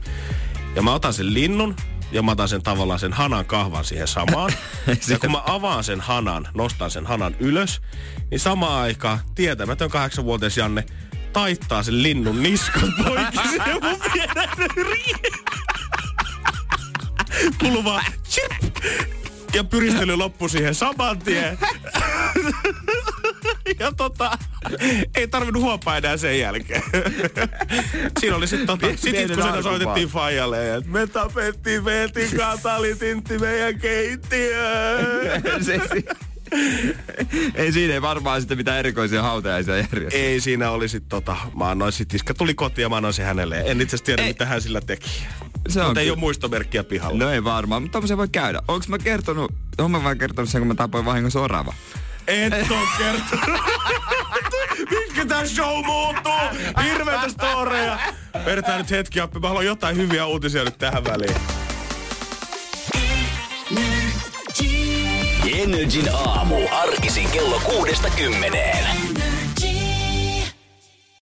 Ja 0.76 0.82
mä 0.82 0.94
otan 0.94 1.14
sen 1.14 1.34
linnun 1.34 1.76
ja 2.12 2.24
mä 2.24 2.32
otan 2.32 2.48
sen 2.48 2.64
tavallaan 2.64 3.00
sen 3.00 3.14
hanan 3.14 3.46
kahvan 3.46 3.86
siihen 3.86 4.08
samaan. 4.08 4.52
ja 5.08 5.20
kun 5.20 5.32
mä 5.32 5.42
avaan 5.46 5.84
sen 5.84 6.02
hanan, 6.02 6.48
nostan 6.54 6.92
sen 6.92 7.06
hanan 7.06 7.36
ylös, 7.40 7.82
niin 8.32 8.40
samaan 8.40 8.82
aikaan 8.82 9.20
tietämätön 9.36 9.90
kahdeksanvuotias 9.90 10.58
Janne 10.58 10.86
taittaa 11.34 11.84
sen 11.84 12.04
linnun 12.04 12.44
niskan 12.44 12.94
poikki 13.04 13.48
siihen 13.50 13.78
mun 13.84 14.00
Kuuluu 17.60 17.84
vaan 17.84 18.06
chirp! 18.30 18.76
Ja 19.54 19.64
pyristely 19.64 20.16
loppui 20.16 20.50
siihen 20.50 20.76
saman 20.76 21.20
tien. 21.20 21.58
Ja 23.80 23.92
tota, 23.92 24.38
ei 25.16 25.28
tarvinnut 25.28 25.64
huopaa 25.64 25.98
enää 25.98 26.18
sen 26.18 26.40
jälkeen. 26.40 26.84
Siinä 28.20 28.36
oli 28.36 28.48
sitten 28.48 28.68
tota, 28.68 28.88
sit, 28.88 29.00
sit, 29.00 29.16
kun 29.28 29.44
sitä 29.44 29.62
soitettiin 29.62 30.08
Fajalle, 30.08 30.76
että 30.76 30.90
me 30.90 31.08
tapettiin 31.08 31.86
Veetin 31.86 32.38
kanssa, 32.38 32.70
talitintti 32.70 33.38
meidän 33.38 33.80
keittiöön. 33.80 35.42
se, 35.66 35.82
se, 35.88 36.04
ei 37.56 37.72
siinä 37.72 37.94
ei 37.94 38.02
varmaan 38.02 38.42
sitten 38.42 38.58
mitään 38.58 38.80
erikoisia 38.80 39.22
hautajaisia 39.22 39.78
järjestä. 39.78 40.18
Ei 40.20 40.40
siinä 40.40 40.72
oli 40.72 40.90
sit 40.90 41.04
tota, 41.10 41.36
mä 41.56 41.70
annoin 41.70 41.92
sit, 41.92 42.14
iska 42.14 42.34
tuli 42.34 42.54
kotiin 42.54 42.84
ja 42.84 42.90
mä 42.90 42.96
annoin 42.96 43.14
sen 43.14 43.26
hänelle. 43.26 43.64
En 43.66 43.82
itse 43.82 43.96
asiassa 43.96 44.06
tiedä, 44.06 44.22
Ei. 44.22 44.28
mitä 44.28 44.46
hän 44.46 44.62
sillä 44.62 44.82
teki. 44.82 45.10
Se 45.70 45.80
on 45.82 45.86
Mutta 45.88 46.00
ei 46.00 46.06
kyllä- 46.06 46.14
ole 46.14 46.20
muistomerkkiä 46.20 46.84
pihalla. 46.84 47.18
No 47.18 47.30
ei 47.32 47.44
varmaan, 47.44 47.82
mutta 47.82 47.94
tommosia 47.94 48.18
voi 48.18 48.28
käydä. 48.28 48.62
Onks 48.68 48.88
mä 48.88 48.98
kertonut, 48.98 49.52
onko 49.78 49.90
mä 49.90 50.04
vaan 50.04 50.18
kertonut 50.18 50.50
sen, 50.50 50.62
kun 50.62 50.68
mä 50.68 50.76
tapoin 50.76 51.06
vahingossa 51.06 51.42
orava? 51.42 51.74
Et 52.28 52.72
oo 52.72 52.78
kertonut. 52.98 53.62
Mikä 55.10 55.26
tää 55.26 55.48
show 55.48 55.86
muuttuu? 55.86 56.34
Hirveitä 56.84 57.30
storeja. 57.30 58.00
Vedetään 58.46 58.78
nyt 58.78 58.92
hetki 58.92 59.20
appi. 59.20 59.40
Mä 59.40 59.48
haluan 59.48 59.66
jotain 59.66 59.98
hyviä 59.98 60.26
uutisia 60.26 60.64
nyt 60.64 60.78
tähän 60.78 61.04
väliin. 61.04 61.36
Energin 65.60 66.10
aamu. 66.14 66.56
Arkisin 66.72 67.30
kello 67.30 67.60
kuudesta 67.60 68.10
kymmeneen. 68.10 69.11